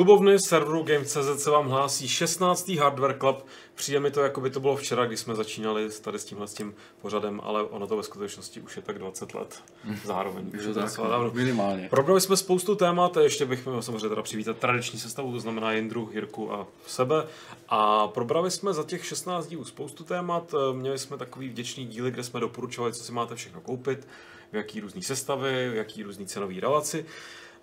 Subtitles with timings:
[0.00, 2.68] Klubovny serveru Game.cz se vám hlásí 16.
[2.68, 3.46] Hardware Club.
[3.74, 6.54] Přijde mi to, jako by to bylo včera, když jsme začínali tady s tímhle s
[6.54, 9.62] tím pořadem, ale ono to ve skutečnosti už je tak 20 let
[10.04, 10.50] zároveň.
[10.52, 11.30] Je Už je to tak, dávno.
[11.34, 11.88] minimálně.
[11.90, 16.10] Probrali jsme spoustu témat, ještě bych měl samozřejmě teda přivítat tradiční sestavu, to znamená Jindru,
[16.12, 17.26] Jirku a sebe.
[17.68, 22.24] A probrali jsme za těch 16 dílů spoustu témat, měli jsme takový vděčný díly, kde
[22.24, 24.08] jsme doporučovali, co si máte všechno koupit,
[24.52, 27.06] v jaký různý sestavy, v jaký různý cenový relaci.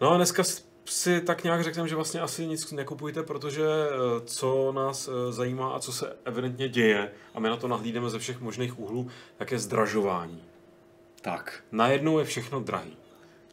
[0.01, 0.44] No a dneska
[0.89, 5.69] si tak nějak řekneme, že vlastně asi nic nekupujte, protože eh, co nás eh, zajímá
[5.69, 9.07] a co se evidentně děje, a my na to nahlídeme ze všech možných úhlů,
[9.38, 10.44] tak je zdražování.
[11.21, 12.97] Tak, Najednou je všechno drahý.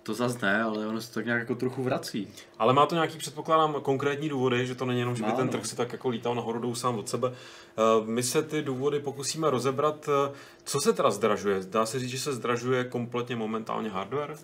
[0.02, 2.28] to zase ne, ale ono se tak nějak jako trochu vrací.
[2.58, 5.52] Ale má to nějaký, předpokládám, konkrétní důvody, že to není jenom, že by ten no.
[5.52, 7.32] trh si tak jako lítal nahoru dolů sám od sebe.
[7.32, 10.08] Eh, My se ty důvody pokusíme rozebrat.
[10.64, 11.60] Co se teda zdražuje?
[11.70, 14.36] Dá se říct, že se zdražuje kompletně momentálně hardware?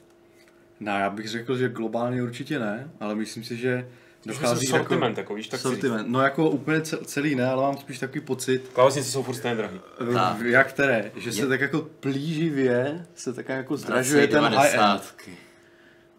[0.80, 3.88] No, já bych řekl, že globálně určitě ne, ale myslím si, že
[4.26, 6.08] Dochází dochází sortiment, jako, víš, tak sortiment.
[6.08, 9.56] No jako úplně ce- celý ne, ale mám spíš takový pocit, Klávesnice jsou furt stejně
[9.56, 9.80] drahý.
[10.14, 10.40] tak.
[10.40, 14.54] jak které, že se Je- tak jako plíživě se tak jako zdražuje ten high-end.
[14.72, 15.14] 90.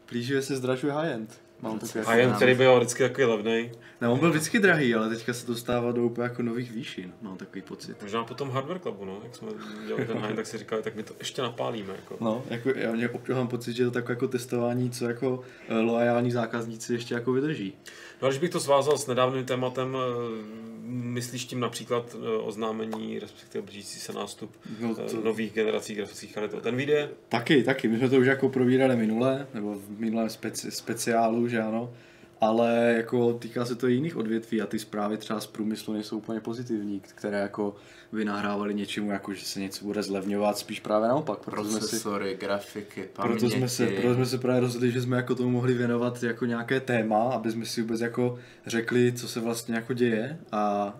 [0.05, 1.40] Plíživě se zdražuje high-end.
[1.61, 2.35] Mám takové A jen nám.
[2.35, 3.71] který byl vždycky takový levnej.
[4.01, 7.13] Ne, on byl vždycky drahý, ale teďka se dostává do úplně jako nových výšin.
[7.21, 8.01] Mám takový pocit.
[8.01, 9.47] Možná po tom hardware clubu, no, jak jsme
[9.87, 11.93] dělali ten high, tak si říkali, tak my to ještě napálíme.
[11.95, 12.17] Jako.
[12.19, 15.41] No, jako já mě občas mám pocit, že je to takové jako testování, co jako
[15.69, 17.73] eh, loajální zákazníci ještě jako vydrží.
[18.21, 23.19] No a když bych to svázal s nedávným tématem, eh, myslíš tím například eh, oznámení,
[23.19, 27.07] respektive blížící se nástup No, eh, to- nových generací grafických karet od NVIDIA?
[27.29, 27.87] Taky, taky.
[27.87, 31.93] My jsme to už jako probírali minule, nebo v minulém speci- speciálu, že ano.
[32.41, 36.17] Ale jako týká se to i jiných odvětví a ty zprávy třeba z průmyslu nejsou
[36.17, 37.75] úplně pozitivní, které jako
[38.11, 41.39] by nahrávaly něčemu, jako že se něco bude zlevňovat, spíš právě naopak.
[41.39, 43.39] Proto jsme si, Procesory, grafiky, paměti.
[43.39, 46.45] proto jsme, se, proto jsme se právě rozhodli, že jsme jako tomu mohli věnovat jako
[46.45, 50.93] nějaké téma, aby jsme si vůbec jako řekli, co se vlastně jako děje a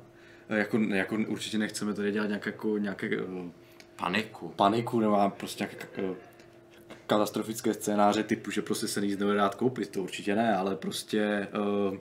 [0.50, 3.52] jako, jako určitě nechceme tady dělat nějaké, jako, nějaké eh,
[3.96, 4.48] Paniku.
[4.56, 5.88] paniku nebo prostě nějaké
[7.12, 11.48] katastrofické scénáře typu, že prostě se nic nebude dát koupit, to určitě ne, ale prostě
[11.60, 12.00] uh, uh,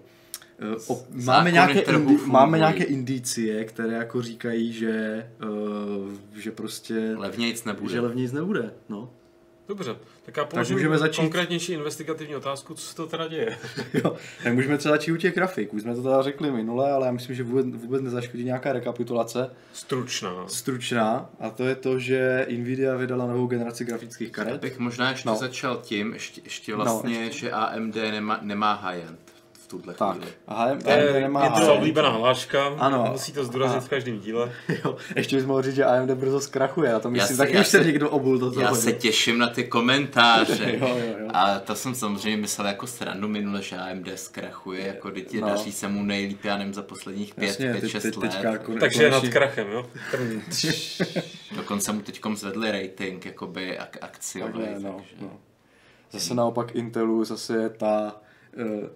[0.86, 7.64] op, máme, nějaké indi, máme nějaké indicie, které jako říkají, že, uh, že prostě Levnějc
[7.64, 7.92] nebude.
[7.92, 9.10] že levně nic nebude, no.
[9.70, 11.20] Dobře, tak já položím můžeme začít.
[11.20, 13.58] konkrétnější investigativní otázku, co se to teda děje.
[13.94, 15.74] Jo, tak můžeme třeba začít u těch grafik.
[15.74, 19.50] Už jsme to teda řekli minule, ale já myslím, že vůbec, vůbec nezaškodí nějaká rekapitulace
[19.72, 20.44] Stručná.
[20.48, 24.60] stručná a to je to, že Nvidia vydala novou generaci grafických Já karet.
[24.60, 25.36] bych možná ještě No.
[25.36, 27.38] začal tím, ještě, ještě No, vlastně, ještě.
[27.40, 29.18] že AMD nemá, nemá high-end
[29.70, 30.32] tuhle Tak, chvíli.
[30.48, 31.78] a HM, To je nemá Jindrova high-end.
[31.78, 33.08] oblíbená hláška, Ano.
[33.12, 34.52] musí to zdůraznit A- v každém díle.
[34.84, 37.84] Jo, ještě bys mohl říct, že AMD brzo zkrachuje, a to myslím já už se
[37.84, 38.62] někdo obul do toho.
[38.62, 40.72] Já se těším na ty komentáře.
[40.80, 41.28] Jo, jo, jo.
[41.34, 45.48] A to jsem samozřejmě myslel jako srandu minule, že AMD zkrachuje, jako teď No.
[45.48, 48.30] daří se mu nejlíp, já nevím, za posledních 5, Jasně, 5, teď, 6 teď, let.
[48.32, 49.86] teďka kon, Takže je nad krachem, jo?
[51.56, 54.52] Dokonce mu teď zvedli rating, jakoby ak- akciový.
[54.52, 55.30] Takhle, no, takže no.
[56.12, 58.16] Zase naopak Intelu zase je ta
[58.56, 58.88] uh,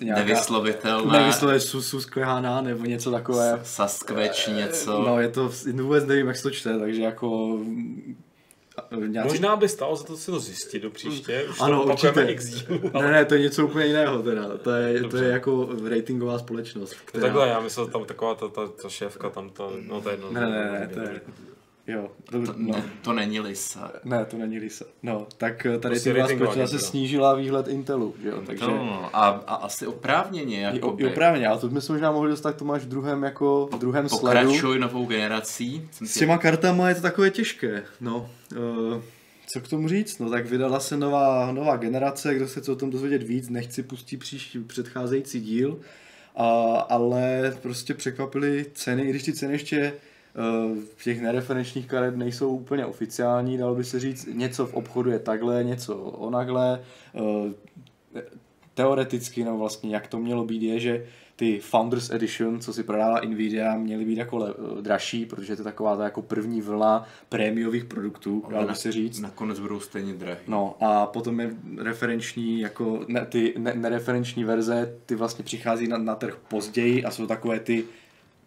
[0.00, 0.20] nějaká...
[0.24, 1.12] Nevyslovitelná.
[1.12, 3.60] Nevyslovitelná susklehaná nebo něco takové.
[3.62, 5.02] Saskveč něco.
[5.06, 7.56] No, je to, vůbec nevím, jak se to čte, takže jako...
[7.62, 8.16] mm,
[9.06, 9.28] Nějací...
[9.28, 12.36] Možná by stalo za to si to zjistit do příště, už Ano, to určitě.
[12.94, 14.58] ale Ne, ne, to je něco úplně jiného teda.
[14.58, 17.22] To je, to je jako ratingová společnost, která...
[17.22, 20.32] Takhle, já myslel tam taková ta, ta, ta šéfka, tam ta, no to je jedno.
[20.32, 21.20] Ne, ne, ne, to je...
[21.86, 22.72] Jo, to, To, no.
[22.76, 23.92] ne, to není Lisa.
[24.04, 24.84] Ne, to není Lisa.
[25.02, 28.66] No, tak eh, tady Prostě ty společnost se snížila výhled Intelu, že jo, takže...
[28.66, 32.52] No, a, a asi oprávněně, jako i oprávně, ale to jsme se možná mohli dostat
[32.52, 34.40] k tomu až v druhém, jako v druhém sledu.
[34.48, 35.88] Pokračuj novou generací.
[35.92, 38.30] Jsem S tě- těma kartama je to takové těžké, no.
[38.56, 39.00] Uh,
[39.54, 40.18] co k tomu říct?
[40.18, 43.82] No tak vydala se nová, nová generace, kdo se chce o tom dozvědět víc, nechci
[43.82, 45.80] pustit příští předcházející díl,
[46.36, 46.44] a,
[46.88, 49.92] ale prostě překvapily ceny, i když ty ceny ještě
[50.70, 55.18] uh, těch nereferenčních karet nejsou úplně oficiální, dalo by se říct, něco v obchodu je
[55.18, 56.80] takhle, něco onakhle.
[57.12, 57.50] Uh,
[58.74, 61.06] teoreticky, no vlastně, jak to mělo být, je, že
[61.36, 65.64] ty Founders Edition, co si prodává Nvidia, měly být jako le, dražší, protože to je
[65.64, 69.20] taková ta jako první vlna prémiových produktů, dalo by se říct.
[69.20, 70.40] Nakonec budou stejně drahý.
[70.48, 75.98] No a potom je referenční, jako ne, ty ne, nereferenční verze, ty vlastně přichází na,
[75.98, 77.84] na trh později a jsou takové ty,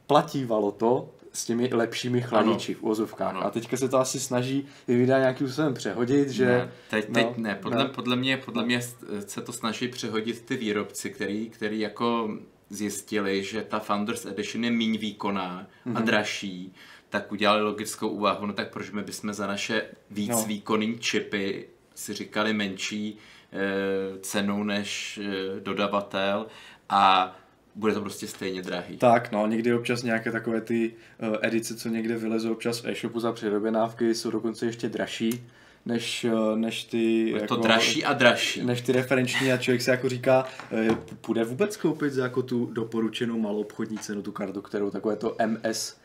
[0.08, 3.30] platívalo to s těmi lepšími chladiči v úvozovkách.
[3.30, 3.46] Ano.
[3.46, 6.46] A teďka se to asi snaží Nvidia nějakým způsobem přehodit, že...
[6.46, 7.90] Ne, teď, teď no, ne, podle, ne.
[7.90, 8.82] podle, mě, podle mě
[9.28, 12.30] se to snaží přehodit ty výrobci, který, který jako
[12.70, 15.98] zjistili, že ta Founders Edition je méně výkonná Mhm.
[15.98, 16.74] a dražší,
[17.10, 20.44] tak udělali logickou úvahu, no tak proč my bychom za naše víc No.
[20.48, 23.18] výkonný čipy si říkali menší
[23.54, 26.48] eh, cenu než eh, dodavatel
[26.90, 27.36] a
[27.76, 28.98] bude to prostě stejně drahý.
[28.98, 30.94] Tak, no, někdy občas nějaké takové ty
[31.30, 35.48] uh, edice, co někde vylezou občas v e-shopu za předoběnávky, jsou dokonce ještě dražší
[35.86, 37.32] než, uh, než ty...
[37.32, 38.64] Jako, to dražší a dražší.
[38.64, 42.66] Než ty referenční a člověk se jako říká, uh, půjde vůbec koupit za jako tu
[42.66, 45.98] doporučenou malou obchodní cenu, tu kartu, kterou takové to MS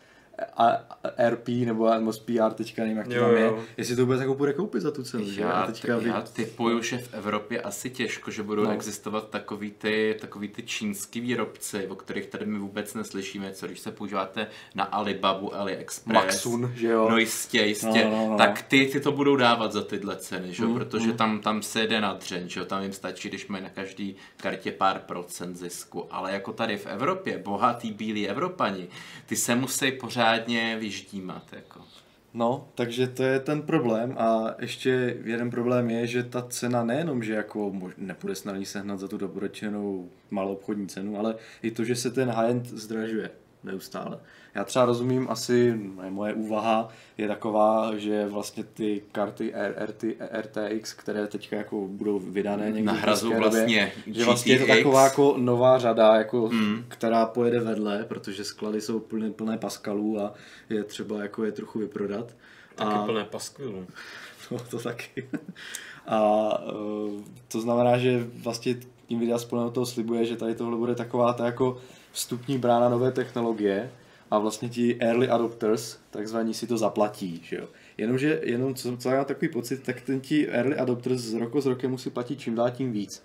[1.19, 3.59] RP nebo MS PR, teďka nevím, jak to Jo, tam je, jo.
[3.77, 5.25] jestli to vůbec jako půjde koupit za tu cenu.
[5.25, 5.41] že?
[5.41, 8.69] Já, teďka vy- já typuju, že v Evropě asi těžko, že budou No.
[8.69, 8.75] no.
[8.75, 13.81] existovat takový ty, takový ty čínský výrobci, o kterých tady my vůbec neslyšíme, co když
[13.81, 16.25] se používáte na Alibabu, AliExpress.
[16.25, 17.09] Maxun, že jo?
[17.11, 18.05] No jistě, jistě.
[18.05, 18.37] No, no, no.
[18.37, 20.63] Tak ty, ty to budou dávat za tyhle ceny, že?
[20.65, 22.65] Mm, Mm, protože tam, tam se jde na dřeň, že?
[22.65, 26.07] tam jim stačí, když mají na každý kartě pár procent zisku.
[26.11, 28.89] Ale jako tady v Evropě, bohatý bílí Evropani,
[29.27, 29.93] ty se musí
[30.31, 31.43] pořádně vyždímat.
[31.53, 31.81] Jako.
[32.35, 37.23] No, takže to je ten problém a ještě jeden problém je, že ta cena nejenom,
[37.23, 41.85] že jako mož- nepůjde snadný sehnat za tu doporučenou malou obchodní cenu, ale i to,
[41.85, 43.31] že se ten high-end zdražuje
[43.65, 44.19] neustále.
[44.55, 45.75] Já třeba rozumím, asi
[46.09, 49.53] moje úvaha je taková, že vlastně ty karty
[49.87, 50.05] RT,
[50.41, 54.59] RTX, které teďka jako budou vydané někdy v Nahrazují brzké době, vlastně že vlastně je
[54.59, 56.85] to taková jako nová řada, jako, Mm.
[56.89, 60.35] která pojede vedle, protože sklady jsou plné, plné paskalů a
[60.71, 62.35] je třeba jako je trochu vyprodat.
[62.75, 63.87] Taky a, plné paskvilů.
[64.51, 65.29] No, to taky.
[66.07, 68.77] A uh, to znamená, že vlastně
[69.11, 71.79] Nvidia spolu toho slibuje, že tady tohle bude taková ta jako
[72.13, 73.91] vstupní brána nové technologie
[74.31, 77.69] a vlastně ti early adopters, takzvaní si to zaplatí, že jo.
[77.99, 81.67] Jenomže, jenom co, co já takový pocit, tak ten ti early adopters z roku z
[81.67, 83.23] rokem musí platit čím dál tím víc.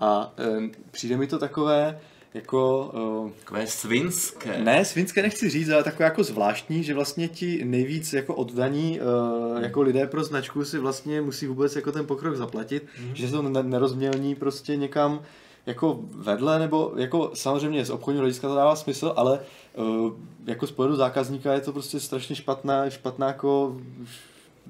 [0.00, 2.00] A um, přijde mi to takové,
[2.34, 2.90] jako
[3.24, 4.58] uh, Takové svinské.
[4.58, 9.62] ne, svinské nechci říct, ale takové jako zvláštní, že vlastně ti nejvíc jako oddaní uh,
[9.62, 13.14] jako lidé pro značku si vlastně musí vůbec jako ten pokrok zaplatit, mm.
[13.14, 15.22] že se to ne- nerozmělní prostě někam
[15.66, 19.40] jako vedle, nebo jako samozřejmě z obchodního hlediska to dává smysl, ale
[19.74, 20.12] uh,
[20.44, 23.76] jako z pohledu zákazníka je to prostě strašně špatná, špatná jako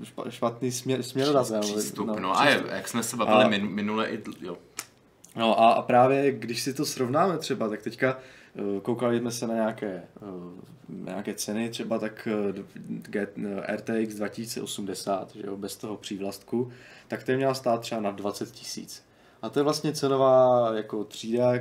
[0.02, 1.52] špa- špatný směr, směrodat.
[1.60, 4.56] Přístup, no, no a je, jak jsme se bavili A- min, minule, i, jo.
[5.36, 8.18] No a, a právě když si to srovnáme třeba, tak teďka
[8.56, 10.02] eh, koukali jsme se na nějaké,
[10.88, 13.28] na nějaké ceny, třeba tak eh, G-
[13.68, 16.70] eh, RTX 2080, že jo, bez toho přívlastku,
[17.08, 19.02] tak to měla stát třeba na 20 tisíc.
[19.42, 21.52] A to je vlastně cenová jako třída,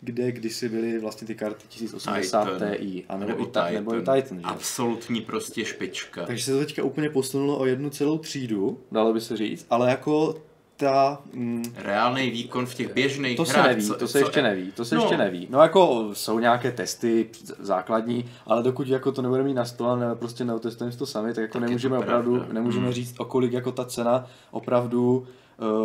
[0.00, 2.68] kde kdysi byly vlastně ty karty 1080 Titan.
[2.78, 4.14] Ti, a nebo, i ta, nebo i Titan.
[4.22, 4.44] Titan, že?
[4.44, 6.26] Absolutní prostě špička.
[6.26, 9.90] Takže se to teďka úplně posunulo o jednu celou třídu, dalo by se říct, ale
[9.90, 10.34] jako
[10.76, 11.22] ta...
[11.32, 13.66] Mm, Reálný výkon v těch běžných to se hrách.
[13.66, 15.00] neví, co- to se co- ještě neví, to se No.
[15.02, 15.46] ještě neví.
[15.50, 17.28] No jako jsou nějaké testy
[17.58, 21.42] základní, ale dokud jako to nebudeme mít na stole, ne, prostě neotestujeme to sami, tak
[21.42, 22.92] jako Tak je nemůžeme opravdu, nemůžeme Hmm.
[22.94, 25.26] říct, o kolik jako ta cena opravdu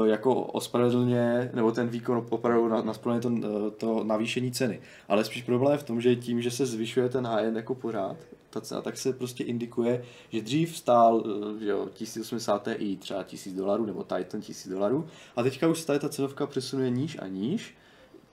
[0.05, 4.79] jako ospravedlně, nebo ten výkon opravdu na, nasplňuje to, eh, to navýšení ceny.
[5.07, 8.17] Ale spíš problém je v tom, že tím, že se zvyšuje ten high jako pořád,
[8.49, 13.23] ta cena, tak se prostě indikuje, že dřív stál eh, že jo, 1080 Ti třeba
[13.23, 17.27] 1000 dolarů, nebo Titan 1000 dolarů, a teďka už tady ta cenovka přesunuje níž a
[17.27, 17.77] níž,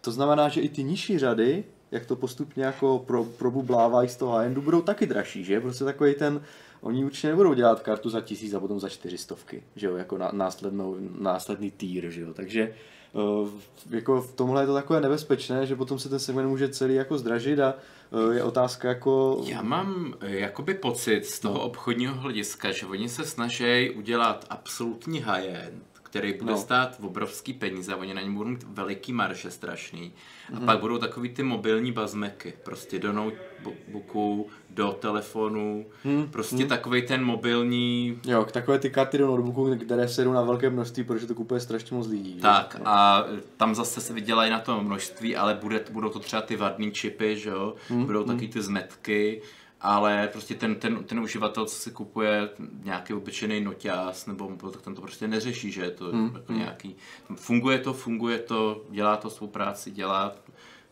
[0.01, 4.33] to znamená, že i ty nižší řady, jak to postupně jako pro, probublávají z toho
[4.33, 5.61] high budou taky dražší, že?
[5.61, 6.43] Prostě takový ten,
[6.85, 10.31] oni určitě nebudou dělat kartu za tisíc a potom za čtyřistovky, že jo, jako na,
[10.33, 12.75] následnou, následný týr, že jo, takže
[13.13, 13.49] uh,
[13.91, 17.19] jako v tomhle je to takové nebezpečné, že potom se ten segment může celý jako
[17.19, 17.75] zdražit a
[18.11, 19.43] uh, je otázka jako...
[19.47, 25.21] Já mám eh, jakoby pocit z toho obchodního hlediska, že oni se snaží udělat absolutní
[25.21, 26.59] high-end, který bude No.
[26.59, 30.13] stát obrovský peníze, oni na něm budou mít veliký marže strašný.
[30.49, 30.67] A Mhm.
[30.67, 36.69] pak budou takový ty mobilní bazmeky, prostě do notebooku, do telefonu, Hmm, prostě hmm.
[36.69, 41.05] takový ten mobilní Jo, takové ty karty do notebooku, které se jdou na velké množství,
[41.05, 42.35] protože to kupuje strašně moc lidí.
[42.41, 42.89] Tak No.
[42.89, 46.93] a tam zase se vydělají na tom množství, ale bude, budou to třeba ty vadný
[46.93, 47.75] čipy, že jo?
[47.89, 49.43] Hmm, budou taky ty zmetky,
[49.85, 52.49] ale prostě ten, ten, ten uživatel, co si kupuje
[52.85, 56.53] nějaký obyčejný noťás nebo mobil, tak ten to prostě neřeší, že je to Hmm, jako
[56.53, 56.97] nějaký,
[57.37, 60.33] funguje to, funguje to, dělá to svou práci, dělá,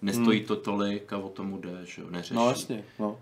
[0.02, 2.34] nestojí to tolik a o tomu jde, že jo, neřeší.
[2.34, 2.42] Hmm.
[2.44, 3.18] No jasně, no.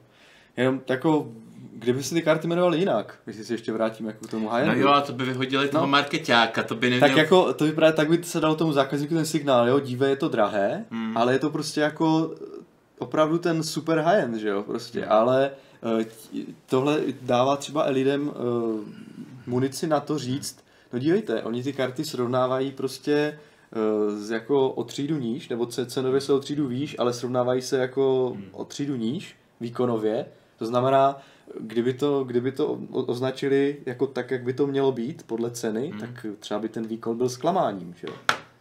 [0.56, 1.28] Jenom jako,
[1.72, 4.74] kdyby se ty karty jmenovaly jinak, když se ještě vrátíme jako k tomu high No
[4.74, 5.90] jo, a to by vyhodili toho No.
[5.90, 7.08] marketáka, to by neměl...
[7.08, 10.16] Tak jako, to vypadá, tak by se dal tomu zákazníku ten signál, jo, dívej, je
[10.16, 11.16] to drahé, Hmm.
[11.16, 12.34] ale je to prostě jako
[13.00, 15.50] opravdu ten super high-end, že jo, prostě, ale
[16.00, 16.04] eh,
[16.66, 18.80] tohle dává třeba lidem uh,
[19.46, 23.38] munici na to říct, no dívejte, oni ty karty srovnávají prostě
[24.10, 27.62] uh, z jako o třídu níž, nebo ce- cenově se o třídu výš, ale srovnávají
[27.62, 28.44] se jako Hmm.
[28.52, 30.26] o třídu níž, výkonově,
[30.58, 31.18] to znamená,
[31.60, 36.00] kdyby to, kdyby to označili jako tak, jak by to mělo být podle ceny, Hmm.
[36.00, 38.14] tak třeba by ten výkon byl zklamáním, že jo.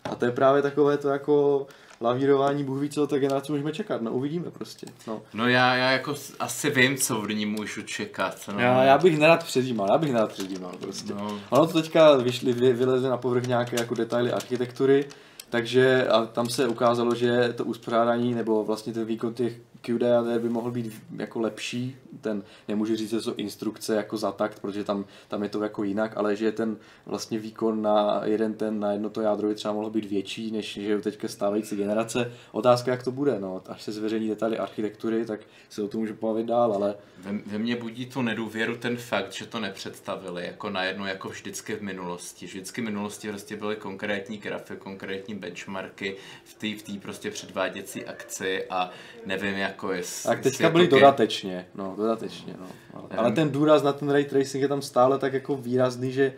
[0.03, 1.67] A to je právě takové to jako
[2.01, 4.88] lavírování, Bůh ví, co tak generace můžeme čekat, no uvidíme prostě.
[5.08, 5.22] No.
[5.34, 8.50] No já, já jako asi vím, co od ní můžu čekat.
[8.53, 8.60] No.
[8.60, 11.13] Já, já bych nerad předjímal, já bych nerad předjímal prostě.
[11.13, 11.39] No.
[11.50, 15.06] Ono to teďka vyšly, vy- vylezly na povrch nějaké jako detaily architektury,
[15.50, 20.50] takže a tam se ukázalo, že to uspořádání nebo vlastně ten výkon těch QDAD by
[20.50, 21.95] mohl být jako lepší.
[22.21, 25.83] Ten, nemůžu říct, že jsou instrukce jako za takt, protože tam, tam je to jako
[25.83, 29.74] jinak, ale že ten vlastně výkon na jeden ten, na jedno to jádro by třeba
[29.74, 32.31] mohl být větší, než že teďka stávající generace.
[32.51, 33.62] Otázka, jak to bude, no.
[33.67, 37.57] Až se zveřejní detaily architektury, tak se o tom můžu pobavit dál, ale Ve, ve
[37.57, 42.45] mně budí tu nedůvěru ten fakt, že to nepředstavili jako najednou jako vždycky v minulosti.
[42.45, 48.05] Vždycky v minulosti prostě byly konkrétní grafy, konkrétní benchmarky v té v tý prostě předváděcí
[48.05, 48.91] akci a
[49.25, 50.27] nevím jako jestli...
[50.27, 52.67] Tak teďka ke- dodatečně, no, dodatečně, no.
[52.93, 56.33] Ale, ale ten důraz na ten ray tracing je tam stále tak jako výrazný, že,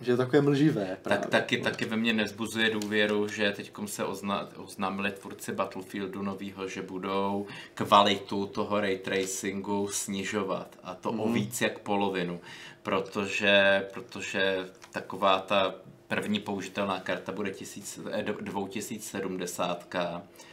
[0.00, 1.20] že je takové mlživé právě.
[1.22, 6.68] Tak taky, taky ve mně nezbuzuje důvěru, že teď se ozna, oznámili tvůrci Battlefieldu novýho,
[6.68, 10.76] že budou kvalitu toho ray tracingu snižovat.
[10.82, 12.40] A to o víc jak polovinu.
[12.82, 15.74] Protože, protože taková ta
[16.14, 19.94] první použitelná karta bude tisíc, eh, dv- 2070,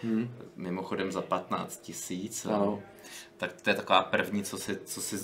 [0.03, 0.31] hmm.
[0.55, 2.45] mimochodem za 15 tisíc.
[2.45, 2.81] Ano.
[3.37, 5.15] Tak to je taková první, co si, co si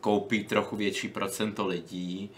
[0.00, 2.30] koupí trochu větší procento lidí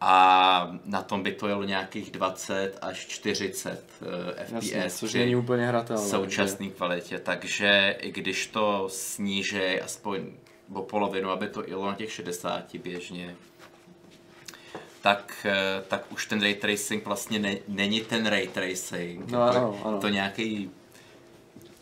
[0.00, 4.08] a na tom by to jelo nějakých 20 až 40 uh,
[4.54, 6.02] Jasně, FPS což není úplně hratelné.
[6.02, 10.26] současné kvalitě, takže i když to sníží aspoň
[10.72, 13.36] o polovinu, aby to jelo na těch 60 běžně,
[15.00, 19.30] tak, eh, tak už ten ray tracing vlastně ne, není ten ray tracing.
[19.30, 20.00] No, jako ano, ano.
[20.00, 20.70] To nějaký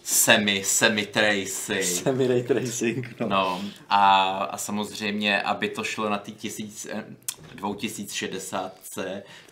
[0.02, 1.82] semi, semi tracing.
[2.02, 3.28] Semi ray tracing, no.
[3.28, 7.04] No a, a samozřejmě, aby to šlo na ty tisíc, eh,
[7.54, 9.04] 2060, což,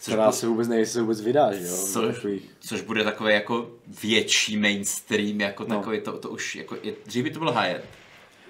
[0.02, 1.76] Která se vůbec jestli se vůbec vydá, že jo?
[1.92, 3.70] což, Takových- což bude takový jako
[4.02, 5.76] větší mainstream, jako No.
[5.76, 7.84] takový, to, to už, jako, je, dřív by to bylo high-end.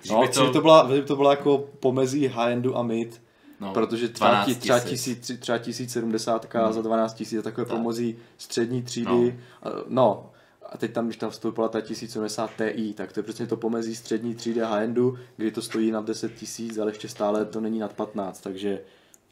[0.00, 0.52] Dřív No, by to...
[0.52, 3.22] to, byla, to byla jako pomezí high-endu a mid,
[3.60, 4.88] no, protože třeba, 12 ti, třeba, 000.
[4.90, 7.76] tisíc, třeba 1070 za 12 tisíc takové Tak.
[7.76, 9.06] pomozí střední třídy.
[9.10, 9.22] No.
[9.64, 9.72] No.
[9.88, 10.30] no.
[10.72, 13.94] A teď tam, když tam vstoupila ta 1070 Ti, tak to je přesně to pomezí
[13.96, 17.78] střední třídy a high-endu, kdy to stojí nad 10 tisíc, ale ještě stále to není
[17.78, 18.80] nad 15, takže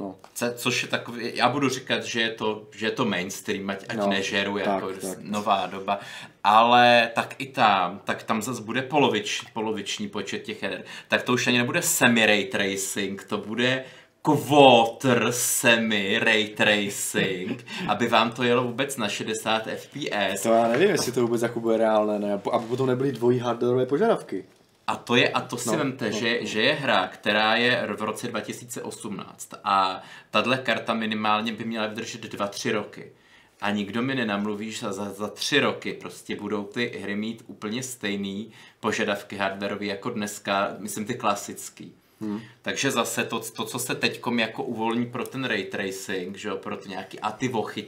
[0.00, 0.14] no.
[0.34, 3.84] Co- Což je takový, já budu říkat, že je to, že je to mainstream, ať,
[3.88, 5.18] ať No, nežeru tak, jako tak.
[5.20, 6.00] nová doba,
[6.44, 10.84] ale tak i tam, tak tam zase bude polovič, poloviční počet těch jader.
[11.08, 13.84] Tak to už ani nebude semi-ray tracing, to bude
[14.24, 20.42] quarter semi ray tracing, aby vám to jelo vůbec na 60 fps.
[20.42, 22.32] To já nevím, jestli to vůbec jako bude reálné, ne?
[22.52, 24.44] Aby potom nebyly dvojí hardwareové požadavky.
[24.86, 26.46] A to je, a to si No, vemte, no, že, no.
[26.46, 32.34] že je hra, která je v roce 2018 a tahle karta minimálně by měla vydržet
[32.34, 33.12] 2-3 roky.
[33.60, 37.82] A nikdo mi nenamluví, že za, za tři roky prostě budou ty hry mít úplně
[37.82, 38.50] stejný
[38.80, 41.94] požadavky hardwareový jako dneska, myslím ty klasický.
[42.24, 42.40] Hmm.
[42.62, 46.56] Takže zase to, to, co se teďkom jako uvolní pro ten ray tracing, že jo,
[46.56, 47.86] pro ty nějaký a ty vochy,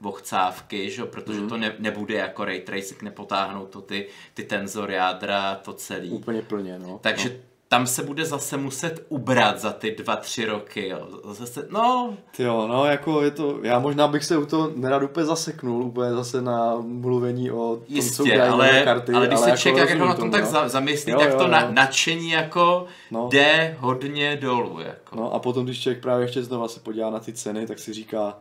[0.00, 1.48] vochcávky, že jo, protože Mhm.
[1.48, 6.10] to ne, nebude jako ray tracing, nepotáhnou to ty, ty tenzor jádra, to celý.
[6.10, 6.98] Úplně plně, no.
[7.02, 7.34] Takže no.
[7.74, 10.88] Tam se bude zase muset ubrat za ty dva, tři roky.
[10.88, 11.08] Jo.
[11.24, 15.26] Zase, no, Jo, no jako je to, já možná bych se u toho nerad úplně
[15.26, 19.38] zaseknul, úplně zase na mluvení o tom, co jistě, udělají nové ale, karty, ale když
[19.38, 20.50] se jako člověk jako na tom tak no.
[20.50, 21.50] za, zamyslí, Jo, tak jo, to jo.
[21.50, 23.28] na, nadšení jako No.
[23.32, 24.80] jde hodně dolů.
[24.80, 25.16] Jako.
[25.16, 27.92] No a potom, když člověk právě ještě znova se podívá na ty ceny, tak si
[27.92, 28.38] říká,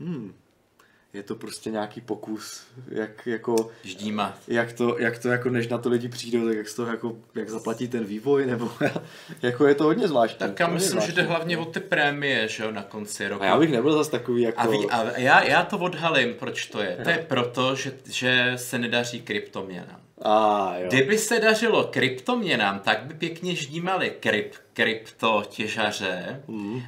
[0.00, 0.32] hmm,
[1.14, 4.38] je to prostě nějaký pokus, jak jako, Ždíma.
[4.48, 7.48] jak to, jak to jako než na to lidi přijdou, tak jak toho jako, jak
[7.48, 8.72] zaplatí ten vývoj, nebo
[9.42, 10.38] jako je to hodně zvláštní.
[10.38, 11.34] Tak já myslím, že jde zvláštní.
[11.34, 13.42] hlavně o ty prémie, že jo, na konci roku.
[13.42, 14.60] A já bych nebyl zase takový jako...
[14.60, 16.98] A, ví, a já, já to odhalím, proč to je.
[17.04, 20.00] To je proto, že, že se nedaří kryptoměnám.
[20.24, 20.86] A jo.
[20.88, 26.42] Kdyby se dařilo kryptoměnám, tak by pěkně ždímali kryp, kryptotěžaře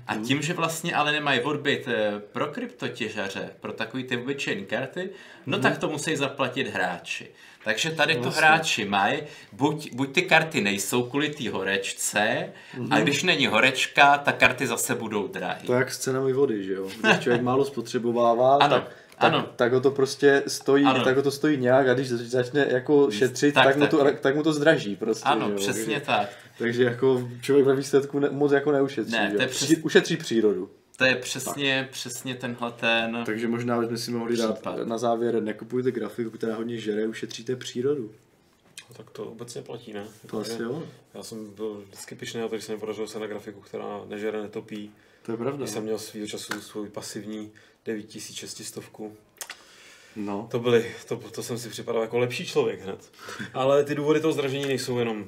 [0.06, 5.10] a tím, že vlastně ale nemají odbyt eh, pro kryptotěžaře, pro takový ty obyčejné karty,
[5.46, 7.28] no tak to musí zaplatit hráči.
[7.64, 8.40] Takže tady to Vlastně.
[8.46, 9.18] hráči mají,
[9.52, 12.52] buď, buď ty karty nejsou kvůli té horečce,
[12.90, 15.60] a když není horečka, tak karty zase budou drahé.
[15.66, 16.88] To je jak s cenami vody, že jo?
[17.00, 19.48] Když člověk málo spotřebovává, Ano, tak, tak, ano.
[19.56, 21.04] tak ho to prostě stojí, Ano.
[21.04, 24.04] tak ho to stojí nějak a když začne jako šetřit, Tak, tak, tak, mu, to,
[24.04, 24.20] tak.
[24.20, 25.56] tak mu to zdraží prostě, Ano, jo?
[25.56, 26.28] přesně Takže, tak.
[26.58, 29.50] takže jako člověk ve výsledku ne, moc jako neušetří, Ne, že to je jo?
[29.50, 30.70] přes- Při- Ušetří přírodu.
[30.96, 33.22] To je přesně, přesně tenhle ten...
[33.26, 34.86] Takže možná bychom si mohli dát Případ.
[34.86, 38.10] na závěr, nekupujte grafiku, která hodně žere, ušetříte přírodu.
[38.96, 40.04] Tak to obecně platí, ne?
[40.26, 40.82] To asi jo.
[41.14, 44.00] Já jsem byl vždycky pišný na to, když se mi podařilo se na grafiku, která
[44.08, 44.90] nežere, netopí.
[45.22, 45.56] To je pravda.
[45.58, 47.50] Když jsem měl svýho času svůj pasivní
[47.86, 48.84] 9600.
[50.16, 50.48] No.
[50.50, 53.12] To byly, to, to jsem si připadal jako lepší člověk hned.
[53.54, 55.26] Ale ty důvody toho zdražení nejsou jenom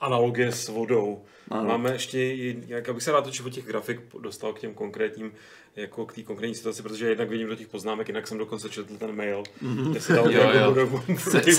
[0.00, 1.22] analogie s vodou.
[1.50, 1.64] Ano.
[1.68, 2.34] Máme ještě,
[2.68, 5.32] jak abych se rád točil těch grafik dostal k těm konkrétním,
[5.76, 8.96] jako k té konkrétní situaci, protože jednak vidím do těch poznámek, jinak jsem dokonce četl
[8.96, 9.90] ten mail, Mhm.
[9.90, 10.42] kde si dal Jo,
[10.76, 11.00] jo.
[11.18, 11.40] Se-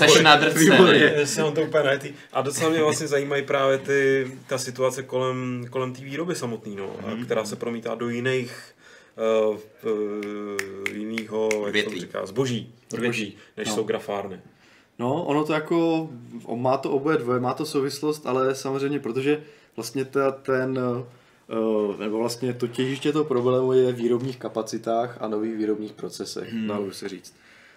[1.54, 2.14] to úplně.
[2.32, 6.96] A docela mě vlastně zajímají právě ty, ta situace kolem, kolem té výroby samotný, no,
[7.06, 7.22] Mhm.
[7.22, 8.73] a která se promítá do jiných
[9.50, 9.56] uh,
[9.92, 11.90] uh, jinýho, jak se Odvětví.
[11.90, 13.74] tomu říká, zboží, odvětví, než No.
[13.74, 14.40] jsou grafárny.
[14.98, 16.08] No, ono to jako,
[16.44, 19.42] on má to oboje dvoje, má to souvislost, ale samozřejmě, protože
[19.76, 25.28] vlastně ta, ten, uh, nebo vlastně to těžiště toho problému je v výrobních kapacitách a
[25.28, 26.66] nových výrobních procesech, hmm.
[26.68, 27.34] dalo by se říct.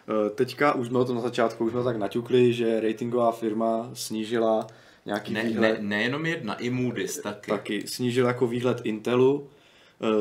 [0.10, 3.32] Uh, teďka už jsme o tom na začátku, už jsme to tak naťukli, že ratingová
[3.32, 4.68] firma snížila
[5.06, 7.52] nějaký Ne, výhled, ne, nejenom jedna, i Moody's taky.
[7.52, 9.57] taky snížil jako výhled Intelu, eh,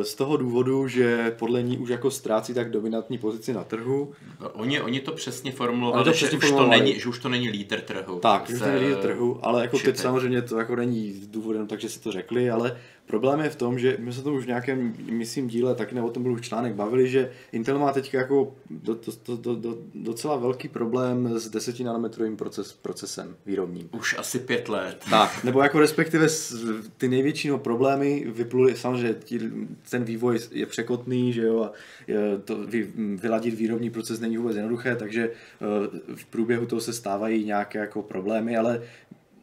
[0.02, 4.12] z toho důvodu, že podle ní už jako ztrácí tak dominantní pozici na trhu.
[4.52, 6.80] Oni, oni to přesně formulovali, to že, přesně už to formulovali.
[6.80, 8.18] není, že už to není lídr trhu.
[8.18, 11.88] Tak, že Z, to není trhu, ale jako teď samozřejmě to jako není důvodem, takže
[11.88, 12.76] si to řekli, ale
[13.06, 16.06] problém je v tom, že my se to už v nějakém, myslím, díle, tak nebo
[16.06, 19.54] o tom byl už článek, bavili, že Intel má teď jako do, do, do, do,
[19.54, 23.88] do, docela velký problém s 10 nanometrovým proces, procesem výrobním.
[23.92, 25.04] Už asi pět let.
[25.10, 26.64] Tak, nebo jako respektive s-
[26.96, 29.14] ty největší no, problémy vypluly, samozřejmě
[29.90, 31.72] ten vývoj je překotný, že jo, a
[32.06, 36.92] je to, vy, vyladit výrobní proces není vůbec jednoduché, takže eh, v průběhu toho se
[36.92, 38.82] stávají nějaké jako problémy, ale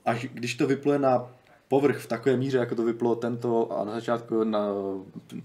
[0.06, 1.28] až když to vypluje na
[1.74, 4.68] povrch v takové míře, jako to vyplo tento a na začátku na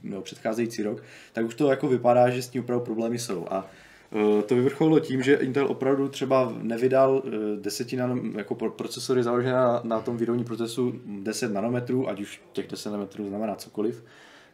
[0.02, 3.46] no, předcházející rok, tak už to jako vypadá, že s tím opravdu problémy jsou.
[3.50, 3.66] A
[4.12, 7.22] eh, to vyvrcholilo tím, že Intel opravdu třeba nevydal
[7.60, 12.42] 10 nanom, jako pro- procesory založené na, na tom výrobním procesu 10 nanometrů, ať už
[12.52, 14.04] těch 10 nanometrů znamená cokoliv,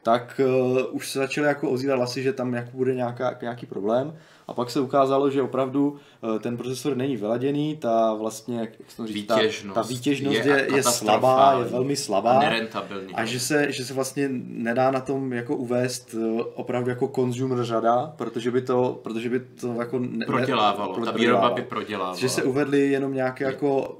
[0.05, 4.17] tak uh, už se začaly jako ozývat hlasy, že tam jako bude nějaká, nějaký problém.
[4.49, 9.07] A pak se ukázalo, že opravdu uh, ten procesor není vyladěný, ta vlastně, jak to
[9.07, 12.39] říct, ta, Výtěžnost ta výtěžnost je je, je, slabá, je velmi A slabá.
[12.39, 13.15] nerentabilní.
[13.15, 17.65] A že se, že se vlastně nedá na tom jako uvést eh, opravdu jako consumer
[17.65, 22.17] řada, protože by to, protože by to jako ne, prodělávalo, ne, ta výroba by prodělávala.
[22.19, 23.99] že se uvedly jenom nějaké jako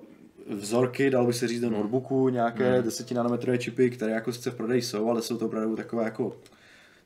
[0.51, 1.77] vzorky, dalo by se říct do Hmm.
[1.77, 5.77] notebooku, nějaké 10 nanometrové čipy, které jako sice v prodeji jsou, ale jsou to opravdu
[5.77, 6.37] takové jako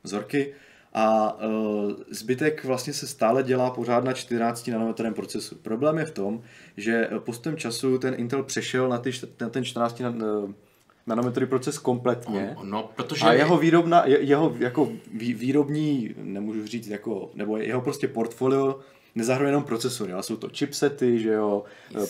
[0.02, 0.54] vzorky.
[0.94, 5.54] A uh, zbytek vlastně se stále dělá pořád na 14 nanometrovém procesu.
[5.54, 6.42] Problém je v tom,
[6.76, 10.50] že postupem času ten Intel přešel na, ty, na ten 14 nan, uh,
[11.06, 12.56] nanometrový proces kompletně.
[12.62, 17.80] No, protože A jeho výrobna, je- jeho jako vý- výrobní, nemůžu říct, jako, nebo jeho
[17.80, 18.80] prostě portfolio
[19.18, 21.64] nezahrnuje jenom procesory, ale jsou to chipsety, že jo,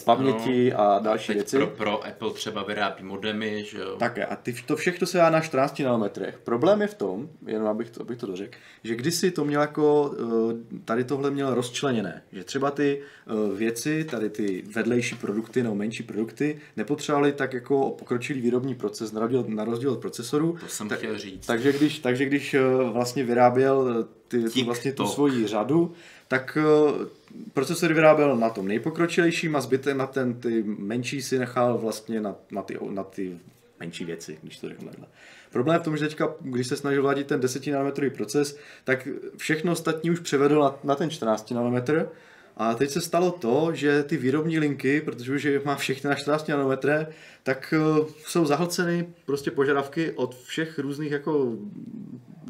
[0.05, 1.57] paměti a další teď věci.
[1.57, 3.97] pro, pro Apple třeba vyrábí modemy, že jo.
[3.99, 4.25] Také.
[4.27, 6.39] A ty, to všechno se dá na 14 nanometrech.
[6.45, 10.15] Problém je v tom, jenom abych to, abych to dořekl, že kdysi to měl jako,
[10.53, 15.75] eh, tady tohle měl rozčleněné, že třeba ty eh, věci, tady ty vedlejší produkty nebo
[15.75, 20.57] menší produkty nepotřebovaly tak jako pokročilý výrobní proces na rozdíl, na rozdíl od procesoru.
[20.61, 21.47] To jsem Tak- chtěl říct.
[21.47, 22.61] Takže když, takže když eh,
[22.93, 25.93] vlastně vyráběl ty, vlastně tu svoji řadu,
[26.29, 27.07] tak eh,
[27.53, 32.35] procesory vyráběl na tom nejpokročilejším a zbytek na ten ty menší si nechal vlastně na,
[32.51, 33.39] na, ty, na ty
[33.81, 35.07] menší věci, když to řeknu takhle.
[35.51, 39.09] Problém je v tom, že teďka, když se snažil vladit ten 10 nanometrový proces, tak
[39.37, 42.09] všechno ostatní už převedl na, na ten 14 nanometr
[42.57, 46.17] a teď se stalo to, že ty výrobní linky, protože už je má všechny na
[46.17, 47.07] 14 nanometre,
[47.43, 51.53] tak eh, jsou zahlceny prostě požadavky od všech různých jako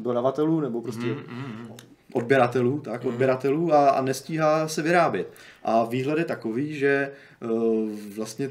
[0.01, 1.67] dodavatelů nebo prostě Mm,
[2.13, 5.33] odběratelů, tak, odběratelů a, a nestíhá se vyrábět.
[5.63, 8.49] A výhled je takový, že uh, vlastně